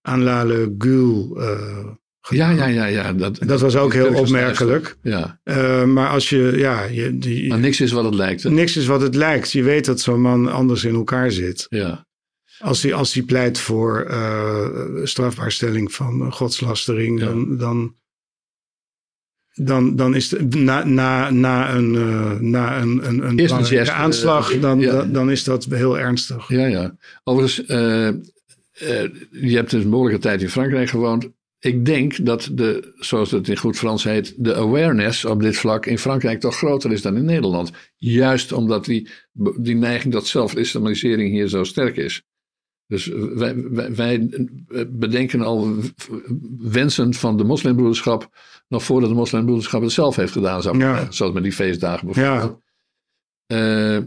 [0.02, 1.36] aan Lale Gül.
[1.36, 1.86] Uh,
[2.28, 3.12] ja, ja, ja, ja.
[3.12, 4.96] Dat, dat was ook heel opmerkelijk.
[5.02, 5.40] Ja.
[5.44, 6.84] Uh, maar als je, ja.
[6.84, 8.42] Je, die, maar niks is wat het lijkt.
[8.42, 8.50] Hè?
[8.50, 9.52] Niks is wat het lijkt.
[9.52, 11.66] Je weet dat zo'n man anders in elkaar zit.
[11.68, 12.08] Ja.
[12.60, 17.94] Als hij, als hij pleit voor uh, strafbaarstelling van godslastering, dan, dan,
[19.54, 24.54] dan, dan is het na, na, na een, uh, na een, een, een belangrijke aanslag,
[24.54, 25.02] uh, dan, ja.
[25.02, 26.48] dan is dat heel ernstig.
[26.48, 26.96] Ja, ja.
[27.24, 27.66] Overigens,
[29.30, 31.28] je hebt dus een behoorlijke tijd in Frankrijk gewoond.
[31.58, 35.86] Ik denk dat de, zoals het in goed Frans heet, de awareness op dit vlak
[35.86, 37.70] in Frankrijk toch groter is dan in Nederland.
[37.96, 39.08] Juist omdat die,
[39.56, 42.22] die neiging tot zelf-islamisering hier zo sterk is.
[42.90, 44.28] Dus wij, wij, wij,
[44.88, 45.74] bedenken al
[46.58, 48.28] wensen van de moslimbroederschap
[48.68, 50.62] nog voordat de moslimbroederschap het zelf heeft gedaan.
[50.62, 51.10] Zou ja.
[51.10, 52.58] Zoals met die feestdagen bijvoorbeeld.
[53.46, 53.96] Ja.
[53.96, 54.04] Uh,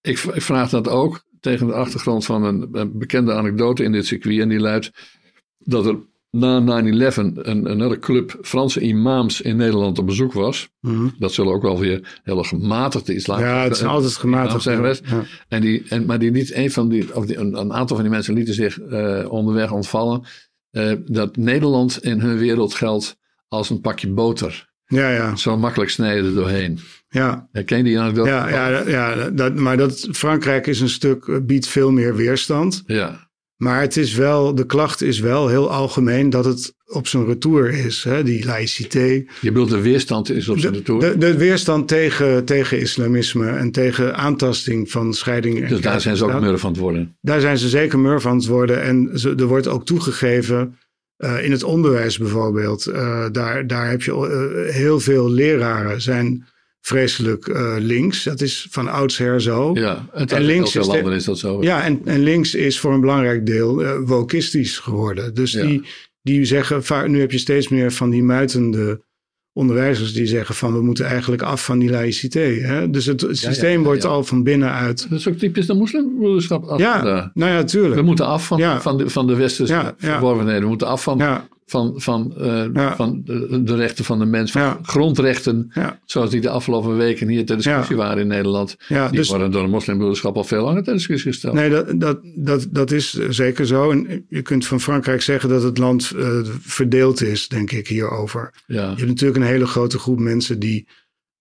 [0.00, 4.06] ik, ik, vraag dat ook tegen de achtergrond van een, een, bekende anekdote in dit
[4.06, 4.40] circuit.
[4.40, 4.90] En die luidt
[5.58, 5.98] dat er
[6.34, 10.68] na 9-11 een, een hele club Franse imams in Nederland op bezoek was.
[10.80, 11.08] Mhm.
[11.18, 15.02] Dat zullen ook wel weer hele gematigde islam Ja, het zijn altijd gematigd zijn geweest.
[15.48, 18.04] En die, en, maar die niet een van die, of die, een, een aantal van
[18.04, 20.22] die mensen lieten zich uh, onderweg ontvallen.
[20.72, 23.16] Uh, dat Nederland in hun wereld geldt
[23.48, 24.72] als een pakje boter.
[24.86, 25.36] Ja, ja.
[25.36, 26.78] Zo makkelijk snijden er doorheen.
[27.08, 27.48] Ja.
[27.52, 28.28] Herken je die anekdote?
[28.28, 32.82] Ja, ja, ja dat, maar dat, Frankrijk is een stuk, biedt veel meer weerstand.
[32.86, 33.23] Ja.
[33.56, 37.70] Maar het is wel, de klacht is wel heel algemeen dat het op zijn retour
[37.70, 39.24] is, hè, die laïcité.
[39.40, 41.00] Je bedoelt de weerstand is op zijn retour?
[41.00, 45.68] De, de, weerstand tegen, tegen islamisme en tegen aantasting van scheiding.
[45.68, 47.16] Dus daar zijn ze ook mur van het worden?
[47.20, 48.82] Daar zijn ze zeker mur van het worden.
[48.82, 50.78] En ze, er wordt ook toegegeven,
[51.18, 54.12] uh, in het onderwijs bijvoorbeeld, uh, daar, daar heb je
[54.66, 56.46] uh, heel veel leraren zijn
[56.86, 58.24] vreselijk uh, links.
[58.24, 59.70] Dat is van oudsher zo.
[59.74, 61.62] Ja, en links is, landen is dat zo.
[61.62, 65.34] Ja, en, en links is voor een belangrijk deel uh, wokistisch geworden.
[65.34, 65.82] Dus die,
[66.22, 69.02] die zeggen, nu heb je steeds meer van die muitende
[69.52, 72.40] onderwijzers die zeggen van we moeten eigenlijk af van die laïcité.
[72.40, 72.90] Hè?
[72.90, 75.06] Dus het, systeem wordt al van binnenuit.
[75.10, 76.78] Dat is ook typisch de moslimbroederschap.
[76.78, 77.94] Ja, nou ja, tuurlijk.
[77.94, 80.62] We moeten af van, van, de, van de westerse verworvenheden.
[80.62, 84.78] We moeten af van van, van, uh, van de, de, rechten van de mens, van
[84.82, 85.72] grondrechten,
[86.04, 88.76] zoals die de afgelopen weken hier ter discussie waren in Nederland.
[88.88, 91.54] die dus, worden door de moslimbroederschap al veel langer ter discussie gesteld.
[91.54, 93.90] Nee, dat, dat, dat, dat is zeker zo.
[93.90, 98.52] En je kunt van Frankrijk zeggen dat het land uh, verdeeld is, denk ik, hierover.
[98.66, 100.86] Je hebt natuurlijk een hele grote groep mensen die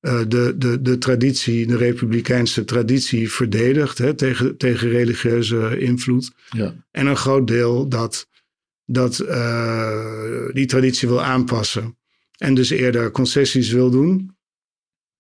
[0.02, 6.32] uh, de, de, de traditie, de republikeinse traditie verdedigt hè, tegen, tegen religieuze invloed.
[6.50, 6.74] Ja.
[6.92, 8.28] En een groot deel dat
[8.86, 9.18] dat
[10.54, 11.98] die traditie wil aanpassen.
[12.38, 14.36] En dus eerder concessies wil doen.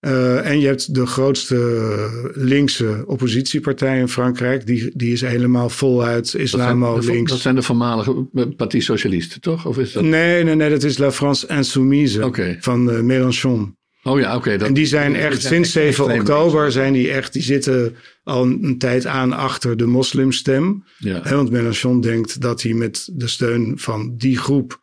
[0.06, 4.66] Uh, en je hebt de grootste linkse oppositiepartij in Frankrijk.
[4.66, 7.32] Die, die is helemaal voluit islamo-links.
[7.32, 9.66] Dat, zijn de voormalige Parti Socialisten, toch?
[9.66, 10.04] Of is dat...
[10.04, 13.78] Nee, nee, nee, dat is La France Insoumise van uh, Mélenchon.
[14.04, 14.52] Oh ja, oké.
[14.52, 19.06] en die zijn echt sinds 7 oktober zijn die echt, die zitten al een tijd
[19.06, 20.84] aan achter de moslimstem.
[20.98, 21.22] Ja.
[21.30, 24.80] want Mélenchon denkt dat hij met de steun van die groep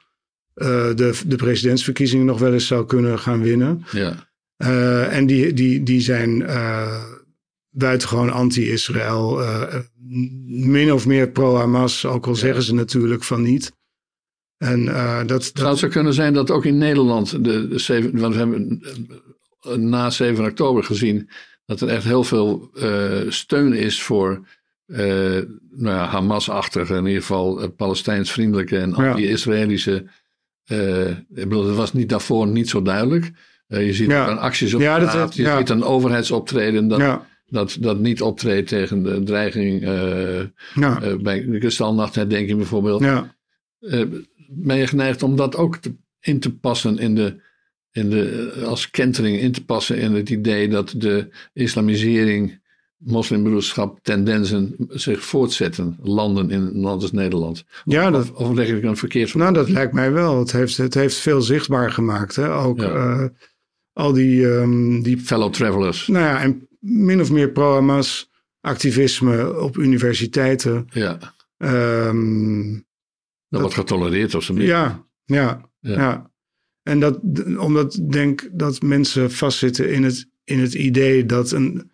[0.55, 3.85] uh, de, de presidentsverkiezingen nog wel eens zou kunnen gaan winnen.
[3.93, 4.29] Ja.
[4.59, 7.05] Uh, en die, die, die zijn uh,
[7.71, 9.43] buitengewoon anti-Israël.
[10.47, 13.73] Min of meer pro-Hamas, ook al zeggen ze natuurlijk van niet.
[14.61, 15.51] En, dat, dat...
[15.55, 18.83] Zou het zo kunnen zijn dat ook in Nederland, de, de 7, want we hebben
[19.77, 21.31] na 7 oktober gezien
[21.67, 22.71] dat er echt heel veel
[23.29, 24.47] steun is voor
[24.87, 30.07] nou ja, Hamas-achtige, in ieder geval Palestijns-vriendelijke en anti-Israëlische.
[30.65, 33.33] ik bedoel, dat was niet daarvoor niet zo duidelijk.
[33.71, 34.35] Uh, je ziet ja.
[34.35, 39.23] acties op ja, straat, je ziet een overheidsoptreden dat, dat, dat niet optreedt tegen de
[39.23, 43.03] dreiging uh, uh, bij de kristalnachtherdenking bijvoorbeeld.
[44.53, 47.41] Ben je geneigd om dat ook te, in te passen in de,
[47.93, 52.61] in de, als kentering in te passen in het idee dat de islamisering,
[52.97, 57.65] moslimbroederschap, tendensen zich voortzetten, landen in een land als Nederland.
[57.85, 60.39] Ja, dat, of, leg ik een verkeerd Nou, dat lijkt mij wel.
[60.39, 62.37] Het heeft, het heeft veel zichtbaar gemaakt.
[62.37, 62.55] Hè?
[62.55, 62.83] Ook
[63.93, 65.19] al die, um, die...
[65.19, 66.07] Fellow travelers.
[66.07, 68.31] Nou ja, en min of meer pro-Hamas
[68.61, 70.87] activisme op universiteiten.
[70.91, 71.19] Ja.
[71.57, 72.89] Um,
[73.51, 74.55] dat, wordt getolereerd of zo.
[74.55, 76.31] Ja, ja, ja, ja.
[76.83, 77.21] En dat,
[77.59, 81.91] omdat ik denk dat mensen vastzitten in het, in het idee dat, een,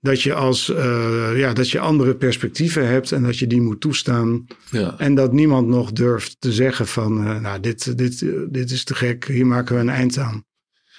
[0.00, 3.80] dat, je als, uh, ja, dat je andere perspectieven hebt en dat je die moet
[3.80, 4.46] toestaan.
[4.70, 4.98] Ja.
[4.98, 8.94] En dat niemand nog durft te zeggen van, uh, nou, dit, dit, dit is te
[8.94, 10.44] gek, hier maken we een eind aan.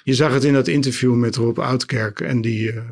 [0.03, 2.89] Je zag het in dat interview met Rob Oudkerk en die, uh,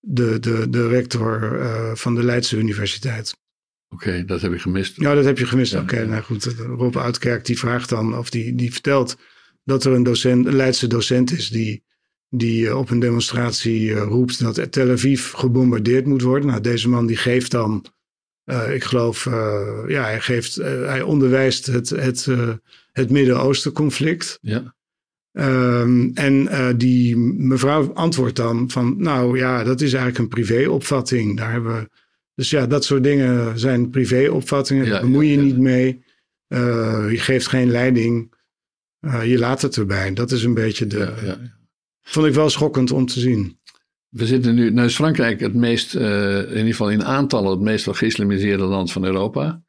[0.00, 1.60] de, de, de rector
[1.94, 3.34] van de Leidse Universiteit.
[3.88, 5.00] Oké, dat heb ik gemist.
[5.00, 5.74] Ja, dat heb je gemist.
[5.74, 6.44] Oké, nou goed.
[6.44, 9.16] Rob Oudkerk die vraagt dan, of die, die vertelt
[9.64, 11.84] dat er een, docent, een Leidse docent is die,
[12.28, 16.48] die uh, op een demonstratie roept dat Tel Aviv gebombardeerd moet worden.
[16.48, 17.84] Nou, deze man die geeft dan,
[18.72, 19.24] ik geloof,
[19.86, 22.28] ja, hij, geeft, hij onderwijst het, het,
[22.92, 24.38] het Midden-Oosten conflict.
[24.40, 24.74] Ja.
[25.32, 31.36] Um, en die mevrouw antwoordt dan van, nou ja, dat is eigenlijk een privéopvatting.
[31.36, 31.88] Daar hebben we,
[32.36, 34.84] dus ja, dat soort dingen zijn privéopvattingen.
[34.84, 36.04] Ja, daar bemoei je niet mee.
[36.48, 38.34] Uh, je geeft geen leiding.
[39.00, 40.12] Uh, je laat het erbij.
[40.12, 41.12] Dat is een beetje de.
[42.02, 43.58] Vond ik wel schokkend om te zien.
[44.08, 47.88] We zitten nu, nou is Frankrijk het meest, in ieder geval in aantallen, het meest
[47.90, 49.62] geïslamiseerde land van Europa.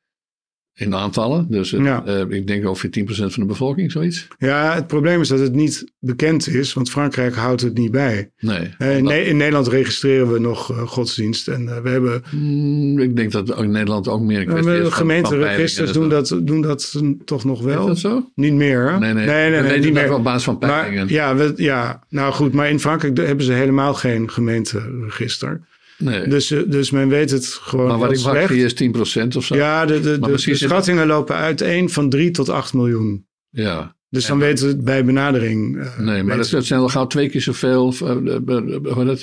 [0.78, 1.46] In aantallen.
[1.50, 2.04] Dus het, ja.
[2.08, 4.28] uh, ik denk ongeveer 10% van de bevolking, zoiets.
[4.38, 8.32] Ja, het probleem is dat het niet bekend is, want Frankrijk houdt het niet bij.
[8.40, 8.76] Nee.
[8.80, 12.24] Uh, in, in, Nederland registreren we nog uh, godsdienst en we hebben...
[12.32, 14.94] Mm, ik denk dat in Nederland ook meer een kwestie is.
[14.94, 17.80] Gemeenteregisters doen dat, doen dat toch nog wel.
[17.80, 18.32] Is dat zo?
[18.36, 19.00] Niet meer, hè?
[19.00, 19.26] Nee, nee.
[19.26, 20.14] nee, nee, nee niet meer.
[20.14, 21.08] op basis van peilingen.
[21.08, 25.62] ja, we, ja, nou goed, maar in Frankrijk hebben ze helemaal geen gemeenteregister.
[25.98, 26.28] Nee.
[26.28, 29.56] Dus, eh, dus men weet het gewoon Maar wat ik wacht is 10% of zo.
[29.56, 33.26] Ja, de, de, de, de schattingen lopen uiteen van 3 tot 8 miljoen.
[33.50, 33.96] Ja.
[34.10, 35.76] Dus dan weten we het bij benadering.
[35.76, 37.94] Uh, nee, maar dat, dat, zijn wel gauw twee keer zoveel.
[38.04, 39.16] Uh,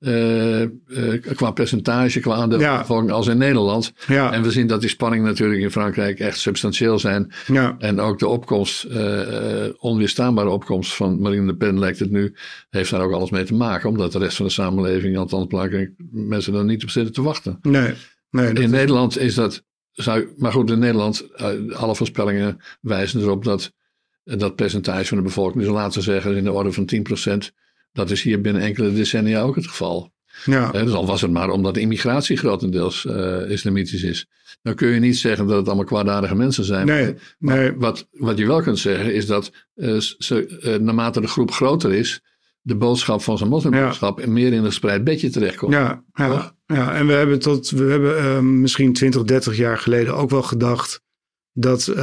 [0.00, 0.66] uh,
[1.34, 2.78] qua percentage, qua aandeel ja.
[2.78, 3.92] bevolking als in Nederland.
[4.06, 4.32] Ja.
[4.32, 7.32] En we zien dat die spanningen natuurlijk in Frankrijk echt substantieel zijn.
[7.46, 7.76] Ja.
[7.78, 12.34] En ook de opkomst, uh, onweerstaanbare opkomst van Marine Le Pen lijkt het nu,
[12.70, 13.88] heeft daar ook alles mee te maken.
[13.88, 17.58] Omdat de rest van de samenleving, althans belangrijk, mensen er niet op zitten te wachten.
[17.62, 17.94] Nee.
[18.30, 18.70] nee in is...
[18.70, 21.28] Nederland is dat, zou, maar goed, in Nederland,
[21.72, 23.72] alle voorspellingen wijzen erop dat
[24.24, 27.54] dat percentage van de bevolking, dus laten we zeggen in de orde van 10%,
[27.92, 30.12] dat is hier binnen enkele decennia ook het geval.
[30.44, 30.70] Ja.
[30.70, 34.26] dus al was het maar omdat de immigratie grotendeels uh, islamitisch is.
[34.62, 36.86] Dan kun je niet zeggen dat het allemaal kwaadaardige mensen zijn.
[36.86, 37.72] Nee, nee.
[37.76, 41.92] Wat, wat je wel kunt zeggen is dat uh, ze, uh, naarmate de groep groter
[41.92, 42.20] is,
[42.60, 44.28] de boodschap van zijn moslimboodschap ja.
[44.28, 45.72] meer in een gespreid bedje terechtkomt.
[45.72, 50.30] Ja, ja, ja, en we hebben, tot, we hebben misschien 20, 30 jaar geleden ook
[50.30, 51.02] wel gedacht
[51.52, 51.94] dat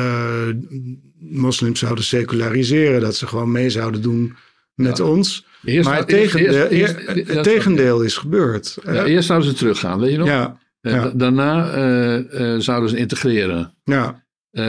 [1.19, 4.35] moslims zouden seculariseren, dat ze gewoon mee zouden doen
[4.78, 5.45] met ons.
[5.63, 6.86] Eerst, maar het, tegendeel,
[7.25, 8.78] het tegendeel is gebeurd.
[8.86, 10.28] Ja, eerst zouden ze teruggaan, weet je nog?
[10.28, 10.57] Ja.
[10.82, 11.11] ja.
[11.13, 13.73] Daarna uh, uh, zouden ze integreren.
[13.84, 14.23] Ja.
[14.51, 14.63] Uh,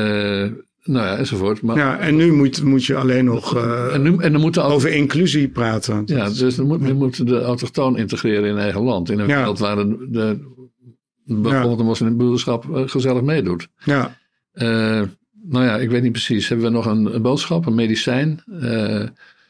[0.82, 1.62] nou ja, enzovoort.
[1.62, 3.56] Maar, ja, en nu moet, moet je alleen nog
[3.92, 6.02] en nu, en dan moeten over inclusie praten.
[6.06, 9.10] Ja, dus dan moet, moeten de autochtoon integreren in eigen land.
[9.10, 10.38] In een wereld waar de, de,
[11.24, 13.68] bijvoorbeeld de moslimbroederschap gezellig meedoet.
[13.84, 14.16] Ja.
[14.52, 16.48] nou ja, ik weet niet precies.
[16.48, 18.42] Hebben we nog een, boodschap, een medicijn?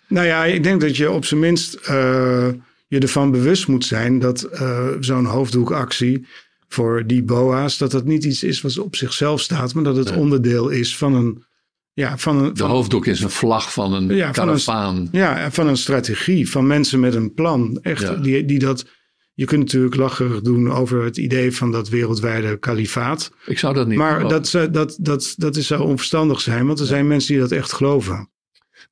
[0.08, 2.48] Nou ja, ik denk dat je op zijn minst uh,
[2.88, 6.26] je ervan bewust moet zijn dat uh, zo'n hoofddoekactie
[6.68, 10.16] voor die BOA's, dat dat niet iets is wat op zichzelf staat, maar dat het
[10.16, 11.46] onderdeel is van een.
[11.92, 14.32] Ja, van een, de hoofddoek is een vlag van een ja,
[14.64, 17.78] Van ja, van een strategie van mensen met een plan.
[17.82, 18.86] Echt, die, die dat
[19.34, 23.32] je kunt natuurlijk lacherig doen over het idee van dat wereldwijde kalifaat.
[23.46, 26.86] Ik zou dat niet Maar dat, dat, dat, dat is zou onverstandig zijn, want er
[26.86, 28.30] zijn mensen die dat echt geloven.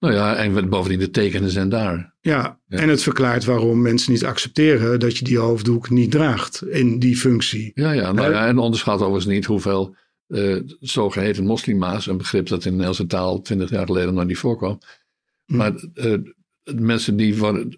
[0.00, 2.14] Nou ja, en bovendien de tekenen zijn daar.
[2.20, 6.98] Ja, en het verklaart waarom mensen niet accepteren dat je die hoofddoek niet draagt in
[6.98, 7.70] die functie.
[7.74, 9.96] Ja, ja, nou ja en onderschat overigens niet hoeveel
[10.28, 14.38] uh, zogeheten moslima's, een begrip dat in de Nederlandse taal twintig jaar geleden nog niet
[14.38, 14.78] voorkwam.
[15.44, 15.56] Hm.
[15.56, 16.14] Maar uh,
[16.74, 17.74] mensen die worden,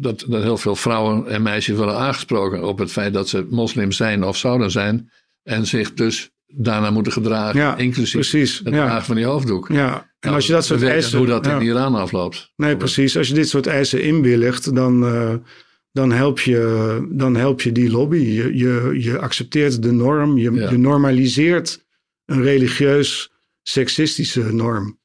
[0.00, 3.92] dat, dat heel veel vrouwen en meisjes worden aangesproken op het feit dat ze moslim
[3.92, 5.10] zijn of zouden zijn.
[5.42, 9.68] En zich dus daarna moeten gedragen, ja, inclusief precies, het dragen van die hoofddoek.
[9.68, 11.18] Ja, en nou, als je dat soort eisen...
[11.18, 12.52] hoe dat in Iran afloopt.
[12.56, 13.16] Nee, precies.
[13.16, 15.34] Als je dit soort eisen inwilligt, dan, uh,
[15.92, 18.16] dan, help, je, dan help je die lobby.
[18.16, 21.86] Je, je, je accepteert de norm, je, je normaliseert
[22.24, 23.32] een religieus
[23.62, 24.97] seksistische norm.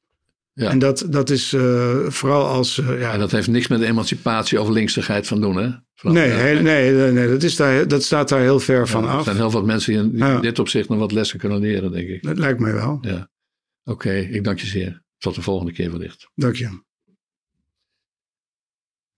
[0.53, 0.69] Ja.
[0.69, 2.77] En dat, dat is uh, vooral als.
[2.77, 3.13] Uh, ja.
[3.13, 5.69] En dat heeft niks met emancipatie of linksigheid van doen, hè?
[6.01, 9.17] nee, nee, nee, nee, dat, is daar, dat staat daar heel ver van af.
[9.17, 12.07] Er zijn heel veel mensen die in dit opzicht nog wat lessen kunnen leren, denk
[12.07, 12.23] ik.
[12.23, 12.97] Dat lijkt mij wel.
[13.01, 13.29] Ja.
[13.83, 15.03] Oké, ik dank je zeer.
[15.17, 16.29] Tot de volgende keer wellicht.
[16.35, 16.81] Dank je.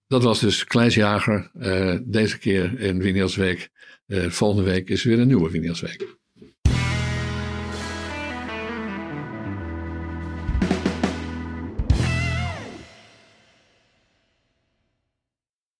[0.07, 1.51] Dat was dus Kleisjager.
[1.59, 3.69] Uh, deze keer in Wineelsweek.
[4.07, 6.17] volgende week is weer een nieuwe Wineelsweek.